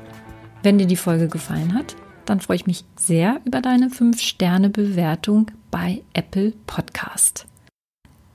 Wenn 0.63 0.79
dir 0.79 0.87
die 0.87 0.97
Folge 0.97 1.29
gefallen 1.29 1.75
hat, 1.75 1.97
dann 2.27 2.41
freue 2.41 2.57
ich 2.57 2.67
mich 2.67 2.85
sehr 2.97 3.41
über 3.45 3.61
deine 3.61 3.89
5-Sterne-Bewertung 3.89 5.51
bei 5.71 6.03
Apple 6.13 6.53
Podcast. 6.67 7.47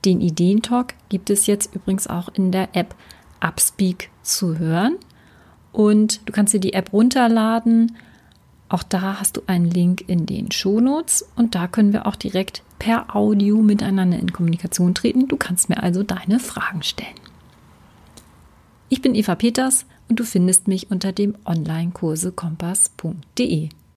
Den 0.04 0.20
Ideentalk 0.20 0.94
gibt 1.08 1.30
es 1.30 1.46
jetzt 1.46 1.74
übrigens 1.74 2.06
auch 2.06 2.28
in 2.34 2.52
der 2.52 2.68
App 2.74 2.94
Upspeak 3.40 4.10
zu 4.22 4.58
hören. 4.58 4.96
Und 5.72 6.20
du 6.26 6.32
kannst 6.32 6.52
dir 6.54 6.60
die 6.60 6.72
App 6.72 6.92
runterladen. 6.92 7.96
Auch 8.68 8.82
da 8.82 9.20
hast 9.20 9.36
du 9.36 9.42
einen 9.46 9.70
Link 9.70 10.08
in 10.08 10.26
den 10.26 10.50
Shownotes 10.52 11.28
und 11.36 11.54
da 11.54 11.66
können 11.66 11.92
wir 11.92 12.06
auch 12.06 12.16
direkt 12.16 12.62
per 12.78 13.14
Audio 13.14 13.58
miteinander 13.58 14.18
in 14.18 14.32
Kommunikation 14.32 14.94
treten. 14.94 15.28
Du 15.28 15.36
kannst 15.36 15.68
mir 15.68 15.82
also 15.82 16.02
deine 16.02 16.38
Fragen 16.38 16.82
stellen. 16.82 17.10
Ich 18.88 19.02
bin 19.02 19.14
Eva 19.14 19.34
Peters 19.34 19.84
und 20.08 20.20
du 20.20 20.24
findest 20.24 20.66
mich 20.66 20.90
unter 20.90 21.12
dem 21.12 21.34
Onlinekursekompass.de. 21.44 23.68